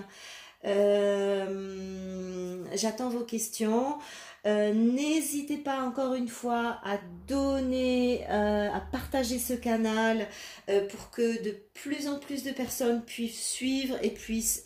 Euh, 0.66 2.64
j'attends 2.74 3.10
vos 3.10 3.24
questions. 3.24 3.98
Euh, 4.46 4.74
n'hésitez 4.74 5.56
pas 5.58 5.82
encore 5.84 6.16
une 6.16 6.28
fois 6.28 6.80
à 6.84 6.98
donner, 7.28 8.26
euh, 8.30 8.70
à 8.74 8.82
partager 8.82 9.40
ce 9.40 9.54
canal 9.54 10.28
euh, 10.70 10.86
pour 10.88 11.12
que 11.12 11.42
de 11.42 11.56
plus 11.74 12.10
en 12.10 12.20
plus 12.20 12.44
de 12.44 12.52
personnes 12.52 13.02
puissent 13.06 13.42
suivre 13.42 13.98
et 14.02 14.10
puissent 14.10 14.64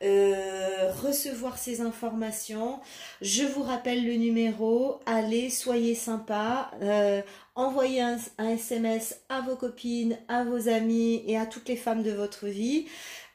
recevoir 0.00 1.58
ces 1.58 1.80
informations. 1.80 2.80
Je 3.20 3.44
vous 3.44 3.62
rappelle 3.62 4.04
le 4.04 4.14
numéro. 4.14 4.98
Allez, 5.06 5.50
soyez 5.50 5.94
sympa. 5.94 6.70
envoyez 7.54 8.00
un, 8.02 8.18
un 8.38 8.48
SMS 8.48 9.20
à 9.28 9.40
vos 9.42 9.56
copines, 9.56 10.18
à 10.28 10.44
vos 10.44 10.68
amis 10.68 11.22
et 11.26 11.36
à 11.38 11.46
toutes 11.46 11.68
les 11.68 11.76
femmes 11.76 12.02
de 12.02 12.12
votre 12.12 12.46
vie. 12.46 12.86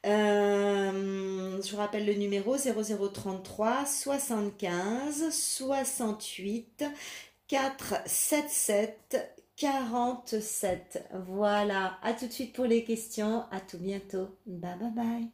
Euh, 0.06 1.62
je 1.62 1.72
vous 1.72 1.78
rappelle 1.78 2.06
le 2.06 2.14
numéro 2.14 2.58
0033 2.58 3.86
75 3.86 5.30
68 5.32 6.84
477 7.48 9.34
47. 9.56 11.10
Voilà, 11.28 11.98
à 12.02 12.14
tout 12.14 12.28
de 12.28 12.32
suite 12.32 12.54
pour 12.54 12.66
les 12.66 12.84
questions. 12.84 13.44
À 13.52 13.62
tout 13.62 13.78
bientôt. 13.78 14.36
Bye 14.46 14.78
bye 14.80 14.92
bye. 14.92 15.30